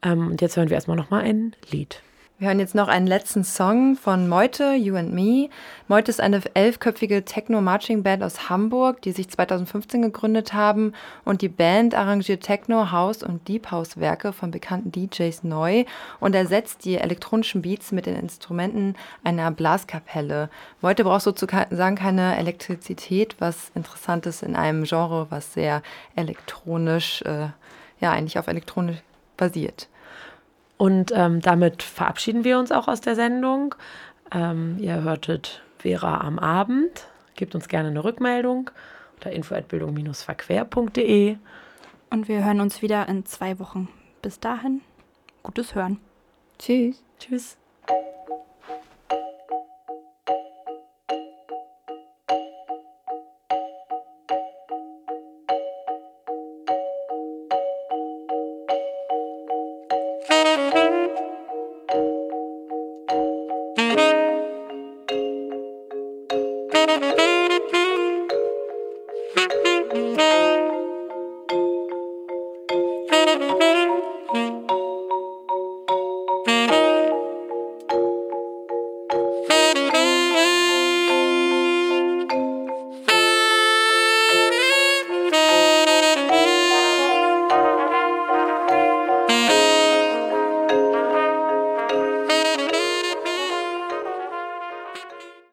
Ähm, 0.03 0.29
und 0.29 0.41
jetzt 0.41 0.57
hören 0.57 0.69
wir 0.69 0.75
erstmal 0.75 0.97
nochmal 0.97 1.25
ein 1.25 1.55
Lied. 1.71 2.03
Wir 2.37 2.49
hören 2.49 2.59
jetzt 2.59 2.75
noch 2.75 2.89
einen 2.89 3.07
letzten 3.07 3.45
Song 3.45 3.95
von 3.95 4.29
Meute, 4.29 4.75
You 4.75 4.97
and 4.97 5.15
Me. 5.15 5.51
Meute 5.87 6.11
ist 6.11 6.21
eine 6.21 6.43
elfköpfige 6.55 7.25
Techno-Marching-Band 7.25 8.25
aus 8.25 8.51
Hamburg, 8.51 9.01
die 9.03 9.13
sich 9.13 9.31
2015 9.31 10.03
gegründet 10.03 10.53
haben. 10.53 10.95
Und 11.25 11.43
die 11.43 11.49
Band 11.49 11.95
arrangiert 11.95 12.43
Techno, 12.43 12.91
House 12.91 13.23
und 13.23 13.47
Deep 13.47 13.71
House-Werke 13.71 14.33
von 14.33 14.51
bekannten 14.51 14.91
DJs 14.91 15.45
neu 15.45 15.85
und 16.19 16.35
ersetzt 16.35 16.85
die 16.85 16.97
elektronischen 16.97 17.63
Beats 17.63 17.93
mit 17.93 18.05
den 18.05 18.17
Instrumenten 18.17 18.97
einer 19.23 19.53
Blaskapelle. 19.53 20.51
Meute 20.81 21.05
braucht 21.05 21.23
sozusagen 21.23 21.95
keine 21.95 22.37
Elektrizität, 22.37 23.37
was 23.39 23.71
interessant 23.77 24.27
ist 24.27 24.43
in 24.43 24.57
einem 24.57 24.83
Genre, 24.83 25.29
was 25.31 25.55
sehr 25.55 25.83
elektronisch, 26.17 27.23
äh, 27.23 27.51
ja, 28.01 28.11
eigentlich 28.11 28.41
auf 28.41 28.49
elektronisch 28.49 28.99
basiert. 29.37 29.87
Und 30.77 31.13
ähm, 31.15 31.41
damit 31.41 31.83
verabschieden 31.83 32.45
wir 32.45 32.59
uns 32.59 32.73
auch 32.73 32.89
aus 32.89 33.01
der 33.01 33.15
Sendung. 33.15 33.75
Ähm, 34.33 34.77
ihr 34.79 35.03
hörtet 35.03 35.63
Vera 35.79 36.21
am 36.21 36.39
Abend. 36.39 37.09
Gebt 37.37 37.55
uns 37.55 37.69
gerne 37.69 37.89
eine 37.89 38.05
Rückmeldung 38.05 38.71
unter 39.17 39.31
info@bildung-verquer.de. 39.31 41.37
Und 42.11 42.29
wir 42.29 42.45
hören 42.45 42.61
uns 42.61 42.83
wieder 42.83 43.09
in 43.09 43.25
zwei 43.25 43.59
Wochen. 43.59 43.89
Bis 44.23 44.39
dahin, 44.41 44.83
gutes 45.43 45.75
Hören. 45.75 45.99
Tschüss. 46.59 47.03
Tschüss. 47.19 47.57